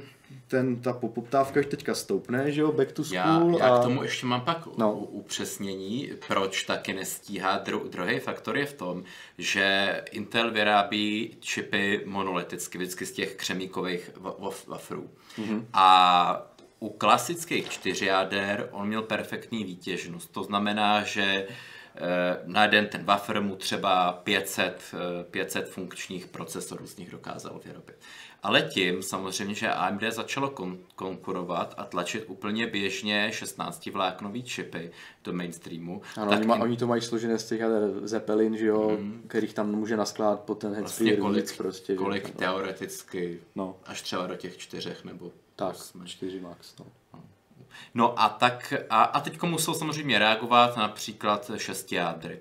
[0.49, 3.59] ten, ta poptávka už teďka stoupne, že jo, back to Já, school.
[3.59, 3.79] já a...
[3.81, 4.93] k tomu ještě mám pak No.
[4.99, 7.59] upřesnění, proč taky nestíhá.
[7.59, 9.03] Dru, druhý faktor je v tom,
[9.39, 15.11] že Intel vyrábí čipy monoliticky, vždycky z těch křemíkových wa- wa- waferů.
[15.39, 15.65] Mm-hmm.
[15.73, 20.33] A u klasických čtyřjáder on měl perfektní výtěžnost.
[20.33, 21.55] To znamená, že eh,
[22.45, 24.83] na jeden ten wafer mu třeba 500,
[25.21, 27.97] eh, 500 funkčních procesorů z nich dokázal vyrobit.
[28.43, 34.91] Ale tím samozřejmě, že AMD začalo kon- konkurovat a tlačit úplně běžně 16 vláknový čipy
[35.25, 37.61] do mainstreamu, Ano, tak oni, jim- oni to mají složené z těch
[38.03, 39.25] Zeppelin, že jo, mm.
[39.29, 41.93] kterých tam může naskládat po ten vlastně headsphere kolik, víc prostě.
[41.93, 42.35] že kolik jo.
[42.39, 43.77] teoreticky, No.
[43.87, 46.07] až třeba do těch čtyřech nebo Tak, osmi.
[46.07, 46.75] 4 max.
[46.79, 46.87] No.
[47.15, 47.21] No
[48.17, 52.41] a tak, a, a teď musel samozřejmě reagovat například šesti jádry.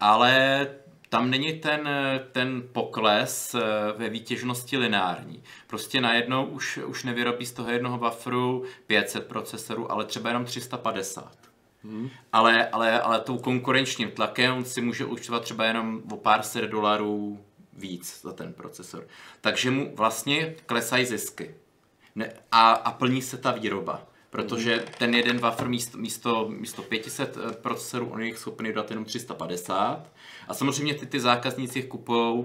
[0.00, 0.66] Ale
[1.08, 1.88] tam není ten,
[2.32, 3.60] ten pokles eh,
[3.96, 5.42] ve výtěžnosti lineární.
[5.66, 11.36] Prostě najednou už, už nevyrobí z toho jednoho bufferu 500 procesorů, ale třeba jenom 350.
[11.84, 12.10] Hmm.
[12.32, 16.64] Ale, ale, ale tou konkurenčním tlakem on si může účtovat třeba jenom o pár set
[16.64, 19.06] dolarů víc za ten procesor.
[19.40, 21.54] Takže mu vlastně klesají zisky.
[22.14, 24.06] Ne, a, a plní se ta výroba.
[24.34, 29.04] Protože ten jeden wafer místo, místo, místo 500 eh, procesorů, on je schopný dát jenom
[29.04, 30.12] 350.
[30.48, 32.44] A samozřejmě ty, ty zákazníci kupují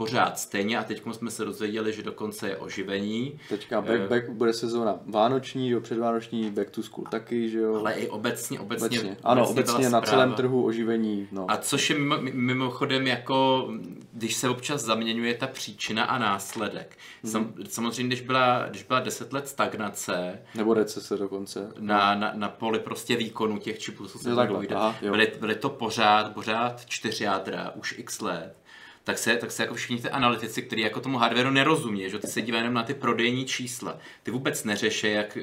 [0.00, 3.40] pořád stejně a teď jsme se dozvěděli, že dokonce je oživení.
[3.48, 7.74] Teďka back, back, bude sezóna vánoční, jo, předvánoční, back to school taky, že jo.
[7.74, 9.16] Ale i obecně, obecně, obecně.
[9.22, 11.28] Ano, obecně, obecně na celém trhu oživení.
[11.32, 11.50] No.
[11.50, 13.68] A což je mimo, mimochodem jako,
[14.12, 16.98] když se občas zaměňuje ta příčina a následek.
[17.22, 17.32] Hmm.
[17.32, 20.42] Sam, samozřejmě, když byla, když byla deset let stagnace.
[20.54, 21.72] Nebo recese dokonce.
[21.78, 24.30] Na, na, na poli prostě výkonu těch čipů, co se
[25.00, 28.59] byly, byly to pořád, pořád čtyři jádra, už x let
[29.04, 32.26] tak se, tak se jako všichni ty analytici, kteří jako tomu hardwareu nerozumí, že ty
[32.26, 33.98] se dívají jenom na ty prodejní čísla.
[34.22, 35.38] Ty vůbec neřeší, jak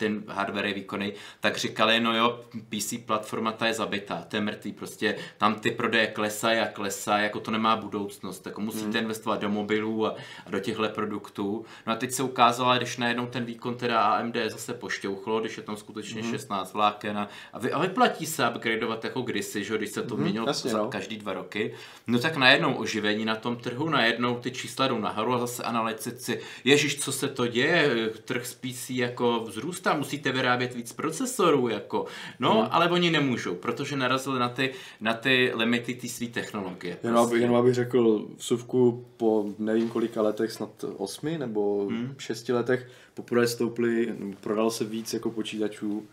[0.00, 4.40] ten hardware je výkonný, tak říkali, no jo, PC platforma ta je zabitá, to je
[4.42, 8.96] mrtvý, prostě tam ty prodeje klesají a klesají, jako to nemá budoucnost, jako musíte hmm.
[8.96, 10.14] investovat do mobilů a,
[10.46, 11.64] a do těchto produktů.
[11.86, 15.62] No a teď se ukázalo, když najednou ten výkon teda AMD zase pošťouchlo, když je
[15.62, 16.30] tam skutečně hmm.
[16.30, 20.14] 16 vláken a, a, vy, a vyplatí se upgradeovat jako kdysi, že když se to
[20.14, 20.88] hmm, měnilo jasně, za no.
[20.88, 21.74] každý dva roky,
[22.06, 26.40] no tak najednou oživení na tom trhu, najednou ty čísla jdou nahoru a zase analytici,
[26.64, 31.68] ježíš, co se to děje, trh s PC jako vzrůstá, tam musíte vyrábět víc procesorů,
[31.68, 32.06] jako.
[32.38, 32.68] No, hmm.
[32.70, 36.98] ale oni nemůžou, protože narazili na ty, na ty limity té své technologie.
[37.02, 37.34] Jen, prostě.
[37.34, 42.14] aby, jen abych řekl, v Suvku po nevím kolika letech, snad osmi nebo hmm.
[42.18, 46.06] šesti letech, poprvé stouply, prodal se víc jako počítačů,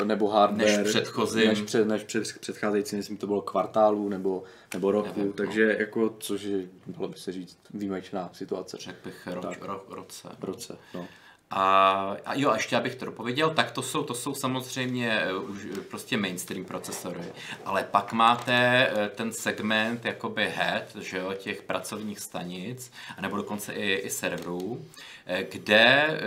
[0.00, 0.78] eh, nebo hardware.
[0.78, 1.48] Než předchozím.
[1.48, 4.42] Než, před, než před, předcházející, myslím, to bylo kvartálu nebo,
[4.74, 5.72] nebo roku, Nevím, takže no.
[5.72, 8.76] jako, což je, dalo by se říct, výjimečná situace.
[8.80, 10.28] Řekl bych roč, tak, ro, roce.
[10.40, 11.06] Roce, no.
[11.52, 15.34] A, a jo, a ještě abych to dopověděl, tak to jsou, to jsou samozřejmě eh,
[15.34, 17.24] už prostě mainstream procesory.
[17.64, 23.72] Ale pak máte eh, ten segment jakoby head, že jo, těch pracovních stanic, anebo dokonce
[23.72, 24.84] i, i serverů,
[25.26, 26.20] eh, kde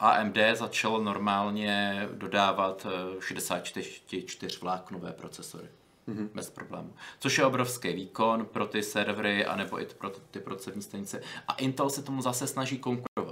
[0.00, 2.86] AMD začalo normálně dodávat
[3.20, 5.68] 64 vláknové procesory.
[6.08, 6.28] Mm-hmm.
[6.34, 6.92] Bez problému.
[7.18, 11.22] Což je obrovský výkon pro ty servery, anebo i pro ty pracovní stanice.
[11.48, 13.23] A Intel se tomu zase snaží konkurovat.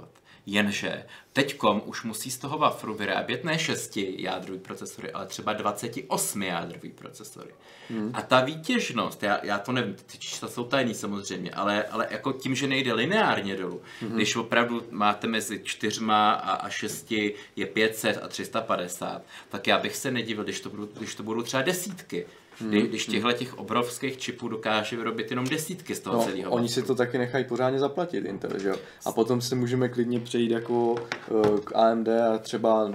[0.45, 6.43] Jenže teďkom už musí z toho wafru vyrábět ne 6 jádrový procesory, ale třeba 28
[6.43, 7.51] jádrový procesory.
[7.89, 8.11] Hmm.
[8.13, 12.33] A ta výtěžnost, já, já to nevím, ty čísla jsou tajný samozřejmě, ale, ale jako
[12.33, 14.11] tím, že nejde lineárně dolů, hmm.
[14.11, 17.11] když opravdu máte mezi 4 a, a 6
[17.55, 21.41] je 500 a 350, tak já bych se nedivil, když to budou, když to budou
[21.41, 22.25] třeba desítky.
[22.67, 22.87] Kdy, hmm.
[22.87, 26.51] Když těchto těch obrovských čipů dokáže vyrobit jenom desítky z toho no, celého.
[26.51, 28.75] Oni si to taky nechají pořádně zaplatit, Intel, že jo?
[29.05, 32.91] A potom si můžeme klidně přejít jako uh, k AMD a třeba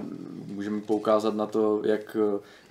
[0.47, 2.17] můžeme poukázat na to, jak,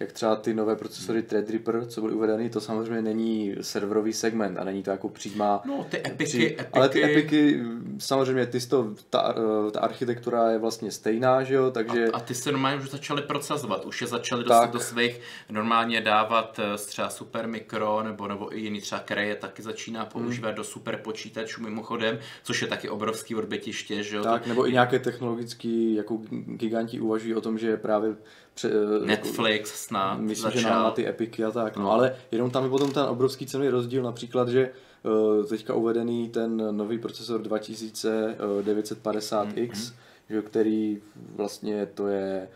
[0.01, 4.65] jak třeba ty nové procesory Threadripper, co byly uvedeny, to samozřejmě není serverový segment a
[4.65, 5.63] není to jako přímá...
[5.65, 6.69] No, ty epiky, při, epiky...
[6.73, 7.63] Ale ty epiky,
[7.99, 9.35] samozřejmě ty to, ta,
[9.69, 12.07] eh, ta architektura je vlastně stejná, že jo, takže...
[12.07, 16.01] A, a ty se normálně už začaly procesovat, už je začaly dostat do svých normálně
[16.01, 20.11] dávat eh, třeba super mikro nebo, nebo i jiný třeba kraje taky začíná hmm.
[20.11, 20.57] používat hmm.
[20.57, 24.23] do super počítačů mimochodem, což je taky obrovský odbytiště, že jo.
[24.23, 24.49] Tak, to...
[24.49, 28.17] nebo i nějaké technologické jako giganti uvažují o tom, že právě
[28.59, 28.71] pře,
[29.05, 30.63] Netflix snad Myslím, začal.
[30.63, 31.83] že na ty epiky a tak, no.
[31.83, 31.91] no.
[31.91, 34.71] ale jenom tam je potom ten obrovský cenový rozdíl, například, že
[35.03, 39.93] uh, teďka uvedený ten nový procesor 2950X, mm-hmm.
[40.31, 40.99] že, který
[41.37, 42.49] vlastně to je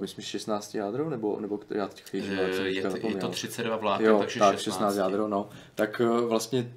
[0.00, 4.18] myslím 16 jádro, nebo, nebo já teď chvíli, je, je, je to 32 vláken, jo,
[4.18, 4.74] takže tak, 16.
[4.74, 5.48] 16 jádro, no.
[5.74, 6.72] Tak uh, vlastně...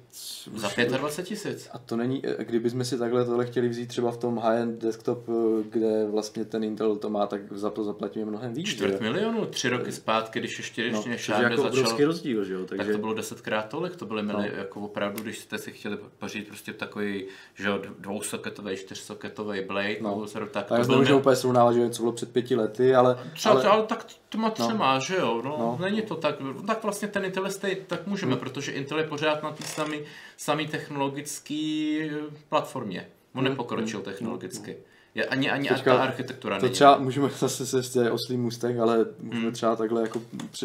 [0.56, 1.68] Za 25 tisíc.
[1.72, 5.26] A to není, eh, kdybychom si takhle tohle chtěli vzít třeba v tom high-end desktop,
[5.70, 8.68] kde vlastně ten Intel to má, tak za to zaplatíme mnohem víc.
[8.68, 12.64] Čtvrt milionu, tři roky zpátky, když ještě no, ještě jako začal, rozdíl, že jo?
[12.64, 12.84] Takže...
[12.84, 14.58] Tak to bylo desetkrát tolik, to byly mili, no.
[14.58, 20.26] jako opravdu, když jste si chtěli pořídit prostě takový, že jo, dvousoketový, čtyřsoketový blade, no.
[20.52, 20.98] tak, tak to bylo...
[20.98, 24.50] můžeme úplně srovnávat, že co bylo před pěti lety, ale Třeba, ale, ale tak má
[24.50, 25.00] třema, no.
[25.00, 26.34] že jo, no, no, není to tak,
[26.66, 28.40] tak vlastně ten Intel Estate tak můžeme, hmm.
[28.40, 29.96] protože Intel je pořád na té samé
[30.36, 31.54] samý technologické
[32.10, 33.08] eh, platformě.
[33.34, 33.50] On hmm.
[33.50, 34.04] nepokročil hmm.
[34.04, 34.76] technologicky.
[35.14, 36.74] Je, ani ani Teďka, ta architektura to není.
[36.74, 39.52] třeba můžeme zase se zde oslý můstek, ale můžeme hmm.
[39.52, 40.22] třeba takhle jako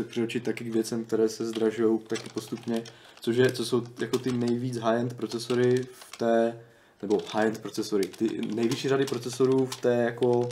[0.07, 2.83] přeočit taky k věcem, které se zdražují taky postupně,
[3.21, 6.59] což je, co jsou jako ty nejvíc high-end procesory v té
[7.01, 10.49] nebo high-end procesory, ty nejvyšší řady procesorů v té jako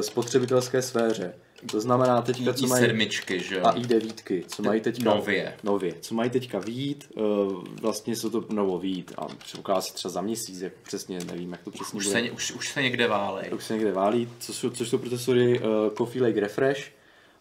[0.00, 1.34] spotřebitelské sféře.
[1.70, 2.86] To znamená teďka, co mají...
[2.86, 5.14] sedmičky, že A i devítky, co mají teďka...
[5.14, 5.56] Nově.
[5.62, 5.94] Nově.
[6.00, 9.26] Co mají teďka vít, uh, vlastně jsou to novo vít a
[9.58, 12.20] ukáže se třeba za měsíc, jak přesně, nevím, jak to přesně už bude.
[12.20, 13.48] Se, už, už se někde válí.
[13.48, 15.64] Už se někde válí, což jsou, což jsou procesory uh,
[15.98, 16.80] Coffee Lake Refresh,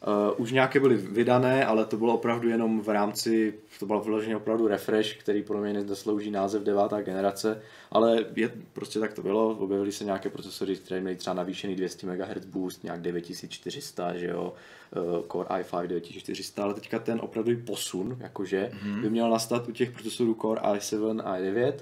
[0.07, 4.37] Uh, už nějaké byly vydané, ale to bylo opravdu jenom v rámci, to bylo vyloženě
[4.37, 9.47] opravdu refresh, který podle mě nezaslouží název devátá generace, ale je, prostě tak to bylo,
[9.47, 14.53] objevily se nějaké procesory, které měly třeba navýšený 200 MHz boost, nějak 9400, že jo,
[14.95, 19.01] uh, Core i5 9400, ale teďka ten opravdu posun, jakože, mm-hmm.
[19.01, 21.73] by měl nastat u těch procesorů Core i7 a i9,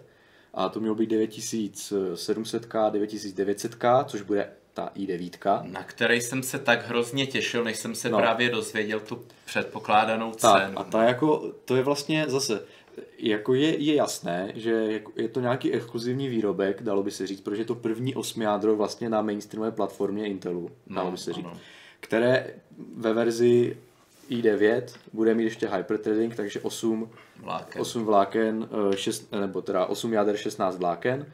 [0.54, 5.72] a to mělo být 9700K, 9900K, což bude ta i9.
[5.72, 8.18] Na který jsem se tak hrozně těšil, než jsem se no.
[8.18, 10.54] právě dozvěděl tu předpokládanou cenu.
[10.54, 12.62] Tak, a ta jako, to je vlastně zase,
[13.18, 17.62] jako je, je jasné, že je to nějaký exkluzivní výrobek, dalo by se říct, protože
[17.62, 21.60] je to první osmiádro vlastně na mainstreamové platformě Intelu, dalo no, by se říct, ano.
[22.00, 22.54] které
[22.96, 23.78] ve verzi
[24.30, 24.84] i9
[25.14, 30.78] bude mít ještě hyperthreading, takže 8 vláken, 8 vláken 6, nebo teda 8 jader 16
[30.78, 31.26] vláken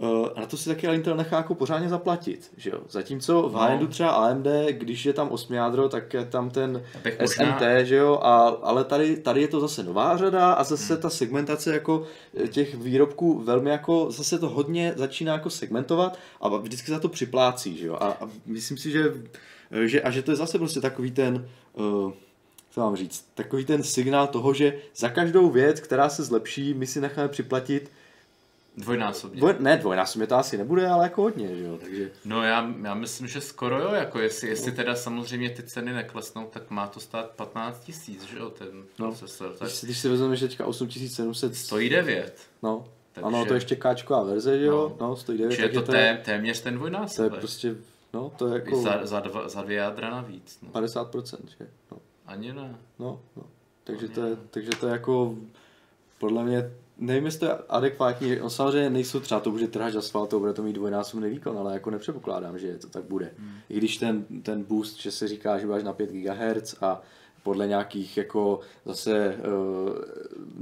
[0.00, 2.80] Uh, na to si taky Intel nechá jako pořádně zaplatit, že jo?
[2.88, 3.58] Zatímco v no.
[3.58, 6.82] high třeba AMD, když je tam 8 jádro, tak je tam ten
[7.26, 7.82] SMT, možná...
[7.82, 8.20] že jo?
[8.22, 11.02] A, ale tady, tady je to zase nová řada a zase hmm.
[11.02, 12.06] ta segmentace jako
[12.44, 17.08] eh, těch výrobků velmi jako, zase to hodně začíná jako segmentovat a vždycky za to
[17.08, 17.94] připlácí, že jo?
[18.00, 19.12] A, a myslím si, že,
[19.70, 22.12] eh, že, a že to je zase prostě takový ten, uh,
[22.70, 26.86] co mám říct, takový ten signál toho, že za každou věc, která se zlepší, my
[26.86, 27.90] si necháme připlatit
[28.78, 29.40] Dvojnásobně.
[29.40, 32.10] Dvoj, ne, dvojnásobně to asi nebude, ale jako hodně, že jo, takže...
[32.24, 36.46] No já, já myslím, že skoro jo, jako jestli, jestli teda samozřejmě ty ceny neklesnou,
[36.46, 39.52] tak má to stát 15 tisíc, že jo, ten no, procesor.
[39.52, 39.68] Tak...
[39.68, 41.54] Když, když si vezmeme, že teďka 8700...
[41.54, 42.42] Stojí 9.
[42.62, 43.26] No, takže...
[43.26, 45.50] ano, to je ještě káčková verze, že jo, no, no stojí 9.
[45.50, 47.30] Čiže je to, to té, téměř ten dvojnásobek.
[47.30, 47.76] To je prostě,
[48.12, 48.82] no, to je jako...
[48.82, 50.58] Za, za, dva, za dvě jádra navíc.
[50.62, 50.80] No.
[50.80, 51.68] 50%, že?
[51.92, 51.98] No.
[52.26, 52.76] Ani ne.
[52.98, 53.42] No, no.
[53.84, 55.34] Takže, Ani to je, takže to je jako
[56.18, 60.30] podle mě nevím, jestli to je adekvátní, on samozřejmě nejsou třeba to bude trhač asfalt,
[60.30, 63.30] to bude to mít dvojnásobný výkon, ale jako nepředpokládám, že to tak bude.
[63.38, 63.54] Hmm.
[63.68, 67.02] I když ten, ten boost, že se říká, že máš na 5 GHz a
[67.42, 69.94] podle nějakých jako zase uh,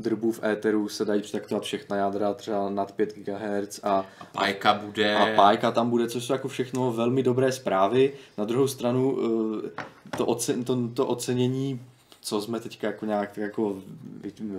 [0.02, 4.74] drbů v éteru se dají přetaktovat všechna jádra třeba nad 5 GHz a, a pájka
[4.74, 5.14] bude.
[5.14, 8.12] A pájka tam bude, což jsou jako všechno velmi dobré zprávy.
[8.38, 9.60] Na druhou stranu uh,
[10.16, 11.80] to, ocen, to, to ocenění
[12.26, 13.82] co jsme teďka jako nějak tak jako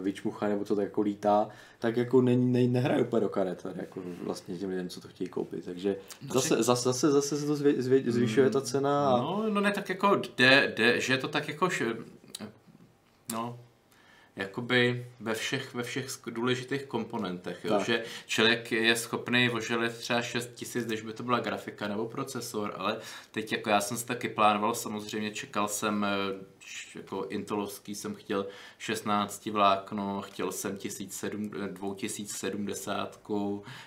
[0.02, 1.50] vyčmucha nebo to tak jako lítá,
[1.80, 5.30] tak jako ne, ne, nehraje úplně do karet jako vlastně těm lidem, co to chtějí
[5.30, 5.66] koupit.
[5.66, 5.96] Takže
[6.34, 9.10] zase, zase, zase, zase se to zvě, zvě, zvyšuje ta cena.
[9.10, 9.18] A...
[9.18, 11.70] No, no ne, tak jako jde, jde, že je to tak jako,
[13.32, 13.60] no,
[14.36, 17.80] jakoby ve všech, ve všech důležitých komponentech, jo?
[17.86, 22.74] že člověk je schopný oželit třeba 6 tisíc, když by to byla grafika nebo procesor,
[22.78, 22.98] ale
[23.32, 26.08] teď jako já jsem si taky plánoval, samozřejmě čekal jsem eh,
[26.96, 30.78] jako intelovský jsem chtěl 16 vlákno, chtěl jsem
[31.70, 33.20] 2070,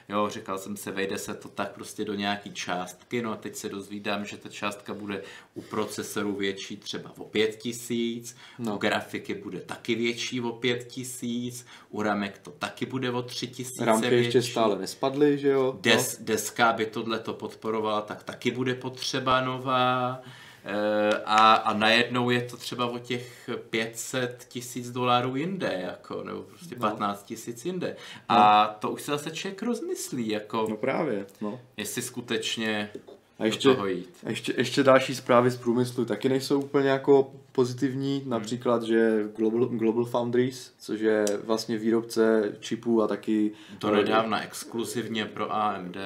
[0.08, 3.56] jo, říkal jsem se, vejde se to tak prostě do nějaký částky, no a teď
[3.56, 5.22] se dozvídám, že ta částka bude
[5.54, 8.74] u procesoru větší třeba o 5000, no.
[8.74, 14.08] u grafiky bude taky větší o 5000, u ramek to taky bude o 3000 Ramky
[14.08, 14.24] větší.
[14.24, 15.78] ještě stále nespadly, že jo?
[15.80, 16.24] Des, no.
[16.24, 20.22] Deska by tohle to podporovala, tak taky bude potřeba nová.
[20.64, 26.42] Eh, a, a najednou je to třeba o těch 500 tisíc dolarů jinde, jako, nebo
[26.42, 27.26] prostě 15 no.
[27.26, 27.96] tisíc jinde.
[28.28, 28.76] A no.
[28.78, 31.60] to už se zase člověk rozmyslí, jako, no právě, no.
[31.76, 32.90] jestli skutečně
[33.38, 34.16] a ještě, do toho jít.
[34.26, 39.66] A ještě, ještě další zprávy z průmyslu taky nejsou úplně jako pozitivní, například, že Global,
[39.66, 43.52] Global Foundries, což je vlastně výrobce čipů a taky...
[43.78, 45.96] To nedávna exkluzivně pro AMD.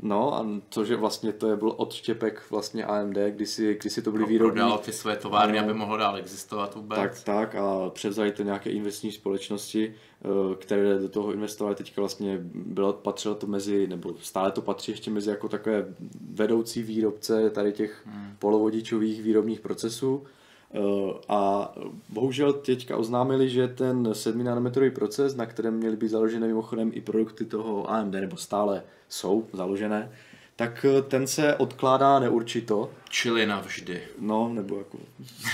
[0.00, 4.02] No a to, že vlastně to je byl odštěpek vlastně AMD, kdy si, kdy si
[4.02, 4.60] to byly no, výrobní...
[4.60, 6.98] Prodal ty své továrny, no, aby mohlo dál existovat vůbec.
[6.98, 12.38] Tak, tak a převzali to nějaké investiční společnosti, eh, které do toho investovali teďka vlastně
[12.54, 15.86] bylo, patřilo to mezi, nebo stále to patří ještě mezi jako takové
[16.30, 18.36] vedoucí výrobce tady těch hmm.
[18.38, 20.26] polovodičových výrobních procesů.
[20.74, 21.72] Eh, a
[22.08, 27.00] bohužel teďka oznámili, že ten 7 nanometrový proces, na kterém měly být založené mimochodem i
[27.00, 30.12] produkty toho AMD, nebo stále jsou založené,
[30.56, 32.90] tak eh, ten se odkládá neurčito.
[33.10, 34.00] Čili navždy.
[34.18, 34.98] No, nebo jako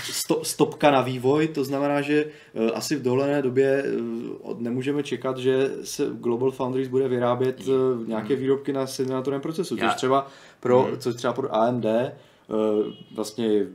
[0.03, 3.85] sto, stopka na vývoj, to znamená, že uh, asi v dohledné době
[4.59, 7.61] nemůžeme čekat, že se Global Foundries bude vyrábět
[8.07, 10.27] nějaké výrobky na 7 nanometrovém procesu, což třeba
[10.61, 11.87] pro, což třeba pro AMD
[13.15, 13.67] vlastně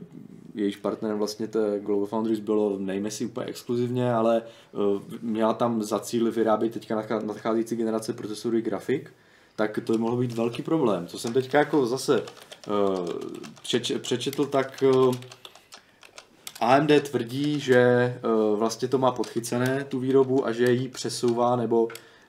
[0.58, 4.42] jejíž partnerem vlastně té Global Foundries bylo, nejme si úplně exkluzivně, ale
[4.72, 9.12] uh, měla tam za cíl vyrábět teďka nadcházející generace procesorů grafik,
[9.56, 11.06] tak to by mohlo být velký problém.
[11.06, 13.08] Co jsem teďka jako zase uh,
[13.62, 15.14] přeč, přečetl, tak uh,
[16.60, 18.14] AMD tvrdí, že
[18.54, 21.88] vlastně to má podchycené, tu výrobu, a že ji přesouvá nebo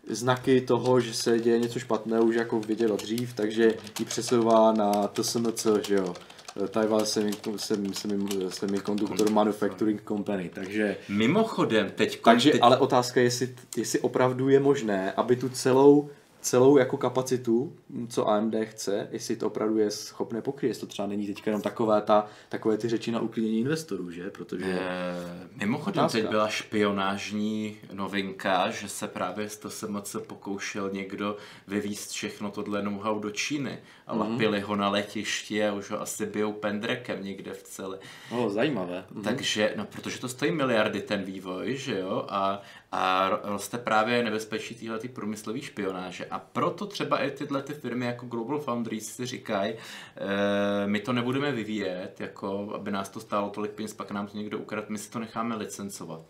[0.09, 5.07] znaky toho, že se děje něco špatného už jako viděla dřív, takže ji přesouvá na
[5.07, 6.38] TSMC, že jo eh,
[6.69, 10.97] Taiwan Semi, Semi, Semi, Semiconductor Manufacturing Company, takže...
[11.09, 12.21] Mimochodem, teď...
[12.21, 12.61] Takže, teď...
[12.63, 16.09] ale otázka je, jestli, jestli opravdu je možné, aby tu celou
[16.41, 17.73] celou jako kapacitu,
[18.07, 21.61] co AMD chce, jestli to opravdu je schopné pokryt, jestli to třeba není teďka jenom
[21.61, 24.29] takové, ta, takové ty řeči na uklidnění investorů, že?
[24.29, 24.65] Protože...
[24.65, 26.21] E, mimochodem otázka.
[26.21, 32.51] teď byla špionážní novinka, že se právě z to se moc pokoušel někdo vyvíst všechno
[32.51, 34.19] tohle know-how do Číny a mm.
[34.19, 37.99] lapili ho na letišti a už ho asi bijou pendrekem někde v celé.
[38.31, 39.05] No, zajímavé.
[39.23, 44.75] Takže, no, protože to stojí miliardy ten vývoj, že jo, a a roste právě nebezpečí
[44.75, 46.25] téhle průmyslové špionáže.
[46.25, 51.13] A proto třeba i tyhle ty firmy jako Global Foundries si říkají, e, my to
[51.13, 54.97] nebudeme vyvíjet, jako aby nás to stálo tolik peněz, pak nám to někdo ukradl, my
[54.97, 56.21] si to necháme licencovat.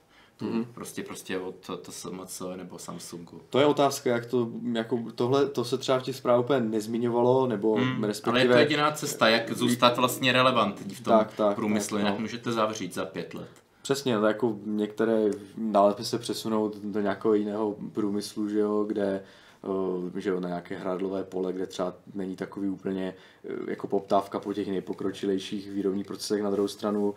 [0.42, 0.66] Mm-hmm.
[0.74, 3.42] Prostě, prostě od to, to SMC nebo Samsungu.
[3.50, 7.48] To je otázka, jak to, jako tohle, to se třeba v těch zprávách úplně nezmiňovalo,
[7.48, 8.32] nebo mm, respektive...
[8.32, 12.08] Ale je to jediná cesta, jak zůstat vlastně relevantní v tom tak, tak, průmyslu, tak,
[12.08, 12.16] no.
[12.20, 13.50] můžete zavřít za pět let.
[13.90, 19.24] Přesně, jako některé dále by se přesunout do nějakého jiného průmyslu, že jo, kde
[20.16, 24.40] eh, že jo, na nějaké hradlové pole, kde třeba není takový úplně eh, jako poptávka
[24.40, 27.16] po těch nejpokročilejších výrobních procesech na druhou stranu,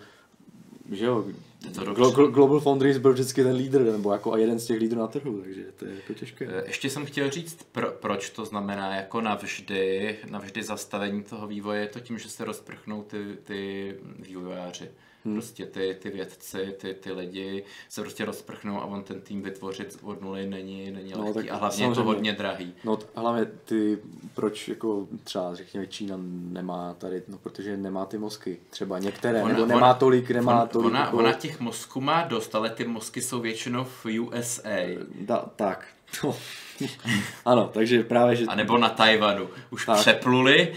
[0.92, 1.24] že jo,
[1.72, 5.06] Glo- Global Foundries byl vždycky ten lídr, nebo jako a jeden z těch lídrů na
[5.06, 6.48] trhu, takže to je jako těžké.
[6.50, 11.80] Eh, ještě jsem chtěl říct, pro, proč to znamená jako navždy, navždy zastavení toho vývoje,
[11.80, 14.90] je to tím, že se rozprchnou ty, ty vývojáři.
[15.24, 15.35] Hmm.
[15.35, 19.98] Prostě ty, ty vědci, ty, ty lidi se prostě rozprchnou a on ten tým vytvořit
[20.02, 22.74] od nuly není, není no, lehký a hlavně je to hodně drahý.
[22.85, 23.98] No hlavně ty,
[24.35, 26.16] proč jako třeba řekněme Čína
[26.50, 30.62] nemá tady, no protože nemá ty mozky, třeba některé, ona, nebo nemá ona, tolik, nemá
[30.62, 30.87] on, tolik.
[30.87, 31.16] Ona, jako...
[31.16, 34.98] ona těch mozků má dost, ale ty mozky jsou většinou v USA.
[35.20, 35.87] Da, tak,
[36.24, 36.37] no.
[37.44, 38.44] ano, takže právě, že...
[38.46, 39.48] A nebo na Tajvanu.
[39.70, 39.98] Už tak.
[39.98, 40.74] přepluli.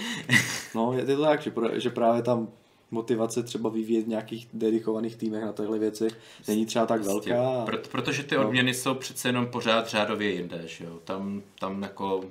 [0.76, 2.48] no, je to tak, že, že právě tam
[2.96, 6.08] motivace třeba vyvíjet v nějakých dedikovaných týmech na tyhle věci
[6.48, 7.66] není třeba tak prostě, velká.
[7.66, 8.48] Proto, protože ty no.
[8.48, 8.78] odměny no.
[8.78, 11.00] jsou přece jenom pořád řádově jinde, že jo?
[11.04, 12.24] Tam, tam jako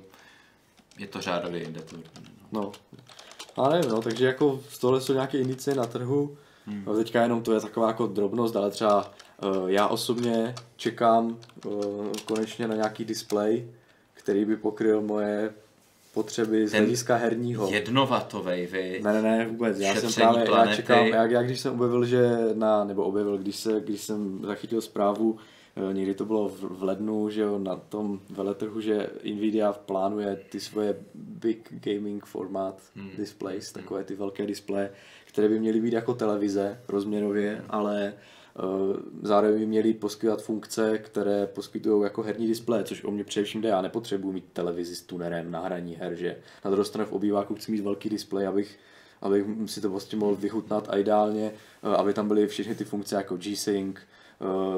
[0.99, 1.81] je to řádově jinde.
[1.81, 2.01] To, no.
[2.51, 2.71] no.
[3.63, 6.37] A nevím, no, takže jako z tohle jsou nějaké indicie na trhu.
[6.65, 6.83] Hmm.
[6.87, 9.11] No, teďka jenom to je taková jako drobnost, ale třeba
[9.43, 13.67] uh, já osobně čekám uh, konečně na nějaký display,
[14.13, 15.53] který by pokryl moje
[16.15, 17.69] potřeby z hlediska herního.
[17.71, 19.01] Jednovatovej, vy.
[19.03, 19.79] Ne, ne, ne, vůbec.
[19.79, 20.69] Já jsem právě, planety.
[20.69, 22.21] já čekám, jak, jak když jsem objevil, že
[22.53, 25.37] na, nebo objevil, když, se, když jsem zachytil zprávu,
[25.89, 30.39] eh, někdy to bylo v, v lednu, že jo, na tom veletrhu, že Nvidia plánuje
[30.49, 33.11] ty svoje big gaming format hmm.
[33.17, 34.91] displays, takové ty velké displeje,
[35.25, 38.13] které by měly být jako televize rozměrově, ale Eh,
[39.21, 43.69] zároveň by měli poskytovat funkce, které poskytují jako herní displeje, což o mě především jde.
[43.69, 47.55] Já nepotřebuji mít televizi s tunerem na hraní her, že na druhou stranu v obýváku
[47.55, 48.79] chci mít velký displej, abych
[49.21, 51.51] abych si to prostě mohl vychutnat a ideálně,
[51.83, 54.01] eh, aby tam byly všechny ty funkce jako G-Sync, eh,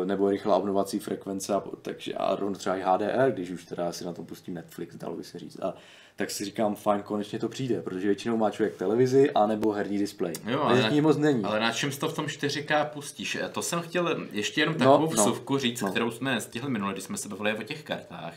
[0.06, 4.06] nebo rychlá obnovací frekvence, a, takže a rovno třeba i HDR, když už teda si
[4.06, 5.60] na tom pustím Netflix, dalo by se říct.
[5.60, 5.74] A
[6.16, 9.98] tak si říkám, fajn, konečně to přijde, protože většinou má člověk televizi a nebo herní
[9.98, 10.34] displej.
[10.46, 11.44] Jo, ale, na, moc není.
[11.44, 13.38] ale na čem to v tom 4K pustíš?
[13.52, 15.90] To jsem chtěl ještě jenom no, takovou no, vsuvku no, říct, no.
[15.90, 18.34] kterou jsme stihli minule, když jsme se bavili o těch kartách,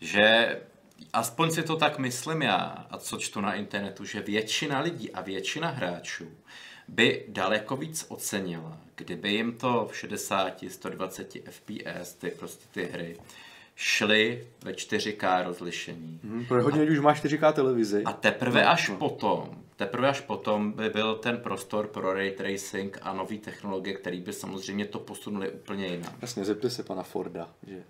[0.00, 0.56] že
[1.12, 5.20] aspoň si to tak myslím já, a co čtu na internetu, že většina lidí a
[5.20, 6.26] většina hráčů
[6.88, 13.16] by daleko víc ocenila, kdyby jim to v 60, 120 FPS, ty prostě ty hry,
[13.76, 16.20] šly ve 4K rozlišení.
[16.24, 18.02] Hmm, pro hodně už má 4K televizi.
[18.04, 18.96] A teprve no, až no.
[18.96, 24.20] potom, teprve až potom by byl ten prostor pro ray tracing a nové technologie, které
[24.20, 26.12] by samozřejmě to posunuli úplně jinam.
[26.22, 27.82] Jasně, zeptej se pana Forda, že...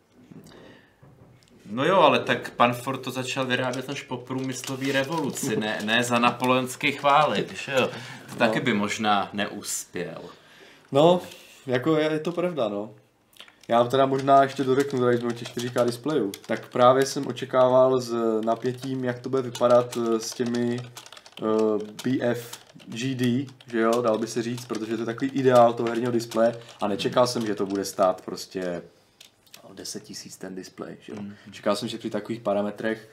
[1.71, 6.05] No jo, ale tak pan Ford to začal vyrábět až po průmyslové revoluci, ne, ne
[6.05, 7.87] za napoleonské chvály, že jo?
[7.87, 8.37] To no.
[8.37, 10.23] taky by možná neuspěl.
[10.93, 11.21] No,
[11.67, 12.91] jako je, je to pravda, no.
[13.69, 16.33] Já teda možná ještě doreknu, tady jsme těch 4K displejů.
[16.47, 20.81] Tak právě jsem očekával s napětím, jak to bude vypadat eh, s těmi
[21.43, 25.73] uh, eh, BF GD, že jo, dal by se říct, protože to je takový ideál
[25.73, 28.83] toho herního displeje a nečekal jsem, že to bude stát prostě
[29.75, 31.23] 10 tisíc ten displej, že jo.
[31.23, 31.35] Mm.
[31.51, 33.09] Čekal jsem, že při takových parametrech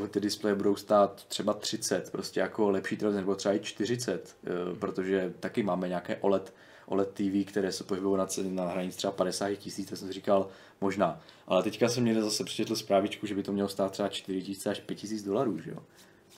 [0.00, 4.36] uh, ty displeje budou stát třeba 30, prostě jako lepší televize, nebo třeba i 40,
[4.70, 6.52] uh, protože taky máme nějaké OLED
[6.88, 10.48] OLED TV, které se pohybují na, na hranici třeba 50 tisíc, tak jsem si říkal
[10.80, 11.20] možná.
[11.46, 14.66] Ale teďka jsem měl zase přečetl zprávičku, že by to mělo stát třeba 4 tisíc
[14.66, 15.78] až 5 tisíc dolarů, že jo?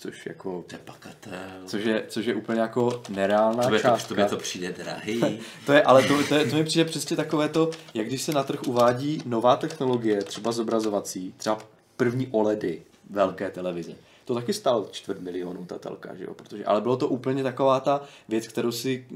[0.00, 0.64] Což jako...
[0.66, 1.32] To je pakatel.
[1.66, 4.14] Což je, což je úplně jako nereálná to částka.
[4.14, 5.20] To, to, to přijde drahý.
[5.66, 8.32] to je, ale to, to, je, to mi přijde přesně takové to, jak když se
[8.32, 11.58] na trh uvádí nová technologie, třeba zobrazovací, třeba
[11.96, 13.92] první OLEDy, velké televize
[14.30, 16.34] to taky stál čtvrt milionu ta telka, že jo?
[16.34, 19.06] Protože, ale bylo to úplně taková ta věc, kterou si,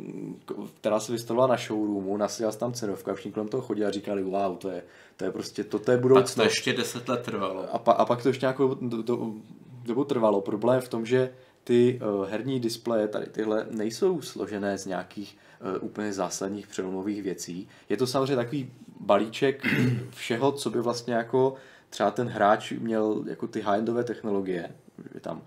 [0.81, 4.57] která se vystavovala na showroomu, nasadila tam cenovka, všichni kolem toho chodili a říkali, wow,
[4.57, 4.83] to je,
[5.17, 6.35] to je prostě, to, to je budoucnost.
[6.35, 7.75] Pak to ještě deset let trvalo.
[7.75, 9.43] A, pa, a pak to ještě nějakou dobu,
[9.85, 10.41] dobu trvalo.
[10.41, 11.31] Problém v tom, že
[11.65, 17.69] ty uh, herní displeje, tady tyhle, nejsou složené z nějakých uh, úplně zásadních přelomových věcí.
[17.89, 19.67] Je to samozřejmě takový balíček
[20.11, 21.55] všeho, co by vlastně jako
[21.91, 24.71] třeba ten hráč měl jako ty high-endové technologie.
[25.15, 25.43] Je tam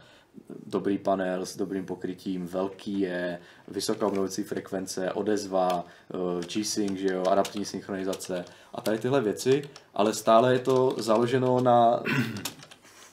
[0.65, 7.23] dobrý panel s dobrým pokrytím, velký je, vysoká obnovující frekvence, odezva, uh, G-Sync, že jo,
[7.29, 9.63] adaptivní synchronizace a tady tyhle věci,
[9.93, 12.03] ale stále je to založeno na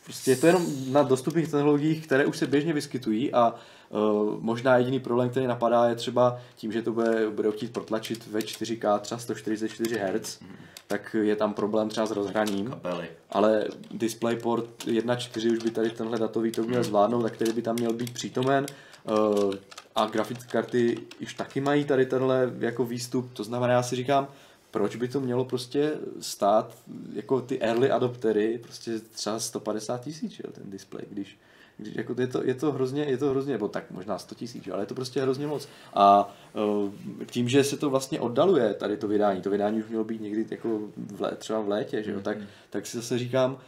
[0.05, 3.55] Prostě je to jenom na dostupných technologiích, které už se běžně vyskytují a
[3.89, 8.27] uh, možná jediný problém, který napadá, je třeba tím, že to bude, bude chtít protlačit
[8.27, 10.41] ve 4K třeba 144 Hz,
[10.87, 12.71] tak je tam problém třeba s rozhraním.
[12.71, 13.09] Kabely.
[13.31, 17.77] Ale DisplayPort 1.4 už by tady tenhle datový to měl zvládnout, tak který by tam
[17.77, 18.67] měl být přítomen.
[19.05, 19.55] Uh,
[19.95, 24.29] a grafické karty už taky mají tady tenhle jako výstup, to znamená, já si říkám,
[24.75, 26.77] proč by to mělo prostě stát
[27.13, 31.39] jako ty early adoptery prostě třeba 150 tisíc, ten display, když,
[31.77, 34.69] když jako je, to, je, to hrozně, je to hrozně, nebo tak možná 100 tisíc,
[34.73, 35.69] ale je to prostě hrozně moc.
[35.95, 36.93] A uh,
[37.27, 40.47] tím, že se to vlastně oddaluje tady to vydání, to vydání už mělo být někdy
[40.51, 42.39] jako v lé, třeba v létě, že jo, tak,
[42.71, 43.59] tak si zase říkám,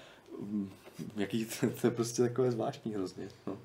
[0.40, 0.70] mm,
[1.16, 3.28] jaký to, to je prostě takové zvláštní hrozně.
[3.46, 3.58] No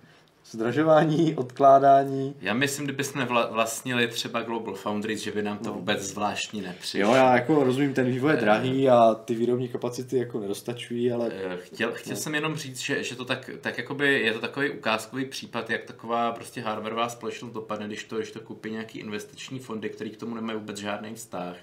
[0.46, 2.36] zdražování, odkládání.
[2.42, 5.74] Já myslím, kdybychom vla- vlastnili třeba Global Foundries, že by nám to no.
[5.74, 7.00] vůbec zvláštní nepřišlo.
[7.00, 8.42] Jo, já jako rozumím, ten vývoj je eh.
[8.42, 11.32] drahý a ty výrobní kapacity jako nedostačují, ale...
[11.34, 12.22] Eh, chtěl, chtěl no.
[12.22, 15.84] jsem jenom říct, že, že to tak, tak jakoby je to takový ukázkový případ, jak
[15.84, 20.18] taková prostě hardwareová společnost dopadne, když to, když to koupí nějaký investiční fondy, který k
[20.18, 21.56] tomu nemají vůbec žádný vztah.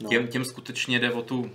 [0.00, 0.08] No.
[0.08, 1.50] Těm, těm skutečně jde o tu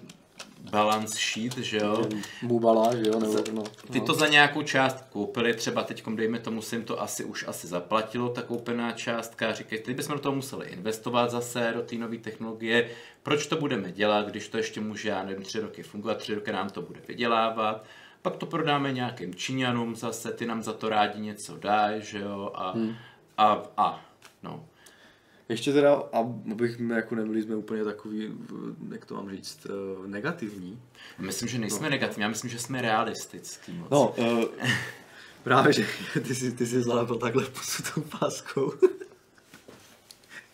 [0.72, 2.09] balance sheet, že jo?
[2.41, 3.20] Mubala, že jo?
[3.20, 7.24] Nebo, no, Ty to za nějakou část koupili, třeba teď, dejme tomu, si to asi
[7.24, 11.82] už asi zaplatilo, ta koupená částka, říkají, teď bychom do toho museli investovat zase do
[11.82, 12.89] té nové technologie,
[13.24, 16.51] proč to budeme dělat, když to ještě může, já nevím, tři roky fungovat, tři roky
[16.51, 17.86] nám to bude vydělávat,
[18.22, 22.51] pak to prodáme nějakým Číňanům zase, ty nám za to rádi něco dají, že jo,
[22.53, 22.95] a, hmm.
[23.38, 24.05] a, a,
[24.43, 24.66] no.
[25.52, 26.04] Ještě teda,
[26.52, 28.34] abych jako nebyli jsme úplně takový,
[28.91, 30.82] jak to mám říct, eh, negativní.
[31.20, 31.89] Myslím, že nejsme no.
[31.89, 33.89] negativní, já myslím, že jsme realistický moc.
[33.91, 34.43] No, uh,
[35.43, 35.86] právě, že
[36.28, 38.74] ty jsi, ty jsi zalepil takhle pusutou páskou.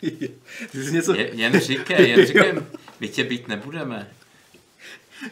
[0.72, 1.14] ty jsi něco...
[1.14, 2.54] Je, jen říkej, jen říkej,
[3.00, 4.10] my tě být nebudeme.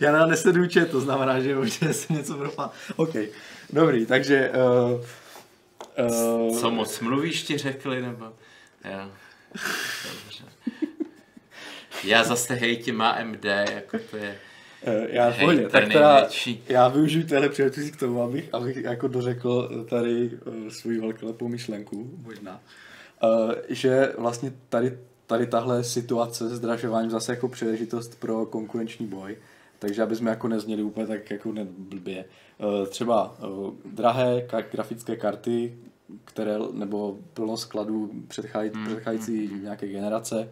[0.01, 2.71] Já na nesleduju to znamená, že možná se něco propá.
[2.97, 3.15] OK,
[3.71, 4.51] dobrý, takže...
[5.99, 8.25] Uh, uh, Co moc mluvíš ti řekli, nebo...
[8.85, 9.11] Jo.
[10.05, 10.45] Dobře.
[12.05, 14.39] Já zase hejtím AMD, jako to je...
[14.83, 16.29] Eh, já hej, tak teda,
[16.69, 22.11] já využiju téhle příležitosti k tomu, abych, abych jako dořekl tady uh, svůj velkolepou myšlenku,
[22.23, 22.61] možná,
[23.23, 29.37] uh, že vlastně tady, tady tahle situace s zdražováním zase jako příležitost pro konkurenční boj,
[29.79, 32.25] takže aby jsme jako nezněli úplně tak jako blbě.
[32.59, 35.75] Uh, třeba uh, drahé grafické karty,
[36.25, 38.87] které, nebo plno skladů předchází, hmm.
[38.87, 39.63] předcházející hmm.
[39.63, 40.49] nějaké generace,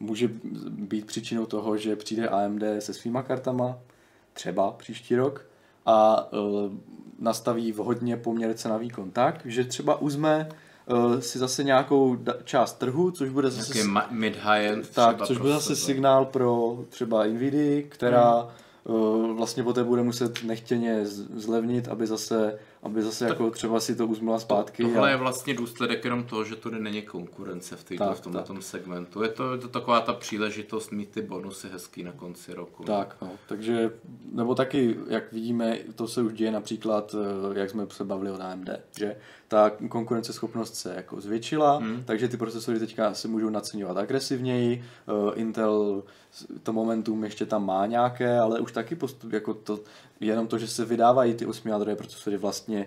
[0.00, 0.30] může
[0.68, 3.78] být příčinou toho, že přijde AMD se svýma kartama,
[4.32, 5.46] třeba příští rok,
[5.86, 6.72] a uh,
[7.18, 10.48] nastaví vhodně poměr cena výkon tak, že třeba uzme
[10.86, 13.78] uh, si zase nějakou da- část trhu, což bude zase...
[14.10, 18.50] mid-high-end Tak, což bude zase signál pro třeba Nvidia, která hmm
[18.88, 21.00] Eh, vlastně poté bude muset nechtěně
[21.36, 24.82] zlevnit, aby zase, aby zase jako třeba si to uzmula zpátky.
[24.82, 25.10] To, tohle a...
[25.10, 29.22] je vlastně důsledek jenom toho, že tu není konkurence v, týto, v tomto tom segmentu.
[29.22, 32.84] Je to, je to taková ta příležitost mít ty bonusy hezký na konci roku.
[32.84, 33.30] Tak, no.
[33.48, 33.90] takže,
[34.32, 37.14] nebo taky, jak vidíme, to se už děje například,
[37.54, 39.16] eh, jak jsme se bavili o AMD, že
[39.48, 42.02] ta konkurenceschopnost se jako zvětšila, hmm.
[42.04, 44.84] takže ty procesory teďka se můžou naceňovat agresivněji.
[45.06, 46.02] Uh, Intel
[46.62, 49.80] to momentum ještě tam má nějaké, ale už taky postup, jako to,
[50.20, 52.86] jenom to, že se vydávají ty 8 jádrové procesory vlastně